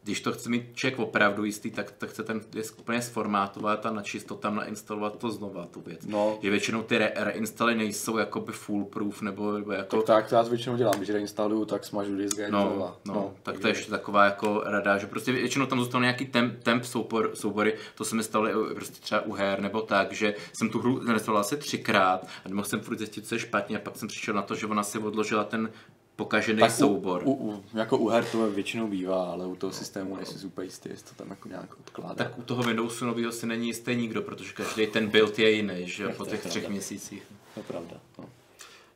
[0.02, 3.90] když to chce mít člověk opravdu jistý, tak, tak chce ten disk úplně sformátovat a
[3.90, 6.06] načisto tam nainstalovat to znova, tu věc.
[6.06, 6.38] No.
[6.42, 10.02] Že většinou ty re- reinstaly nejsou jakoby foolproof, nebo, nebo jako...
[10.02, 13.34] Tak, tak to já většinou dělám, když reinstaluju, tak smažu disk a No, no, no,
[13.42, 16.84] tak to je ještě taková jako rada, že prostě většinou tam zůstal nějaký temp, temp
[16.84, 20.78] soubor, soubory, to se mi stalo prostě třeba u her, nebo tak, že jsem tu
[20.78, 24.08] hru zainstaloval asi třikrát a nemohl jsem furt zjistit, co je špatně a pak jsem
[24.08, 25.70] přišel na to, že ona si odložila ten
[26.16, 27.22] pokažený tak soubor.
[27.24, 30.88] U, u, jako u her to většinou bývá, ale u toho systému nejsi super jistý,
[30.88, 32.14] jestli to tam jako nějak odkládá.
[32.14, 35.88] tak u toho Windowsu nového si není jistý nikdo, protože každý ten build je jiný,
[35.88, 37.22] že po těch třech měsících.
[37.54, 37.96] To je pravda.
[38.18, 38.24] No.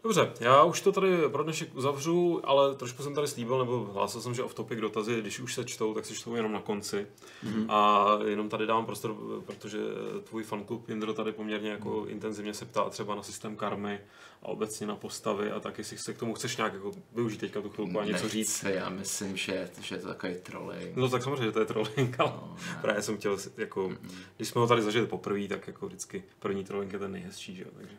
[0.02, 4.20] Dobře, já už to tady pro dnešek uzavřu, ale trošku jsem tady slíbil, nebo hlásil
[4.20, 7.06] jsem, že off-topic dotazy, když už se čtou, tak se čtou jenom na konci.
[7.44, 7.66] Mm-hmm.
[7.68, 9.16] A jenom tady dám prostor,
[9.46, 9.78] protože
[10.24, 12.10] tvůj fanklub Indro tady poměrně jako mm.
[12.10, 14.00] intenzivně se ptá třeba na systém karmy
[14.42, 17.60] a obecně na postavy a tak, jestli se k tomu chceš nějak jako využít teďka
[17.60, 18.62] tu chvilku a něco říct.
[18.62, 20.96] Nechce, já myslím, že, že je to takový trolling.
[20.96, 23.92] No tak samozřejmě, že to je trolling, ale no, právě jsem chtěl, jako,
[24.36, 27.62] když jsme ho tady zažili poprvé, tak jako vždycky první trolling je ten nejhezčí, že
[27.62, 27.96] jo, takže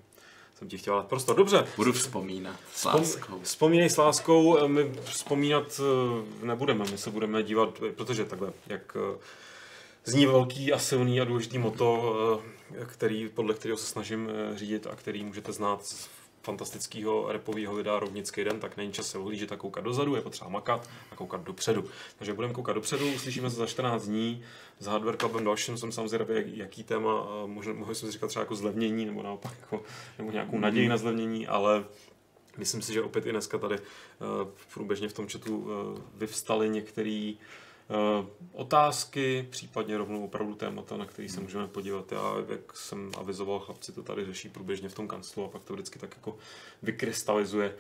[0.58, 1.36] jsem ti chtěl dát prostor.
[1.36, 3.40] Dobře, Budu vzpomínat s láskou.
[3.42, 5.82] Vzpomínej s láskou, my vzpomínat
[6.44, 9.18] eh, nebudeme, my se budeme dívat, eh, protože takhle, jak eh,
[10.08, 12.16] zní velký a silný a důležitý moto,
[12.82, 16.10] eh, který, podle kterého se snažím eh, řídit a který můžete znát z
[16.44, 20.50] fantastického repového videa Rovnický den, tak není čas se ohlížet a koukat dozadu, je potřeba
[20.50, 21.86] makat a koukat dopředu.
[22.18, 24.44] Takže budeme koukat dopředu, uslyšíme se za 14 dní.
[24.80, 28.12] S Hardware Clubem dalším jsem samozřejmě zvědavý, jak- jaký téma, eh, možná mohli jsme si
[28.12, 29.84] říkat třeba jako zlevnění, nebo naopak jako,
[30.18, 31.86] nebo nějakou naději na zlevnění, ale
[32.58, 33.86] Myslím si, že opět i dneska tady uh,
[34.74, 35.70] průběžně v tom chatu uh,
[36.14, 37.34] vyvstaly některé
[37.90, 42.12] uh, otázky, případně rovnou opravdu témata, na který se můžeme podívat.
[42.12, 45.74] Já, jak jsem avizoval, chlapci to tady řeší průběžně v tom kanclu a pak to
[45.74, 46.38] vždycky tak jako
[46.82, 47.76] vykrystalizuje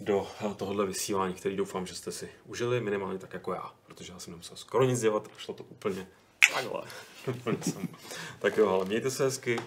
[0.00, 4.12] do eh, tohohle vysílání, který doufám, že jste si užili, minimálně tak jako já, protože
[4.12, 6.06] já jsem nemusel skoro nic dělat a šlo to úplně
[6.52, 6.82] takhle.
[8.38, 9.58] Tak jo, ale mějte se hezky,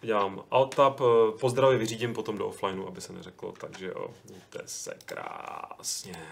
[0.00, 4.94] dělám alt-tab, eh, pozdravy vyřídím potom do offlineu, aby se neřeklo, takže jo, mějte se
[5.06, 6.26] krásně.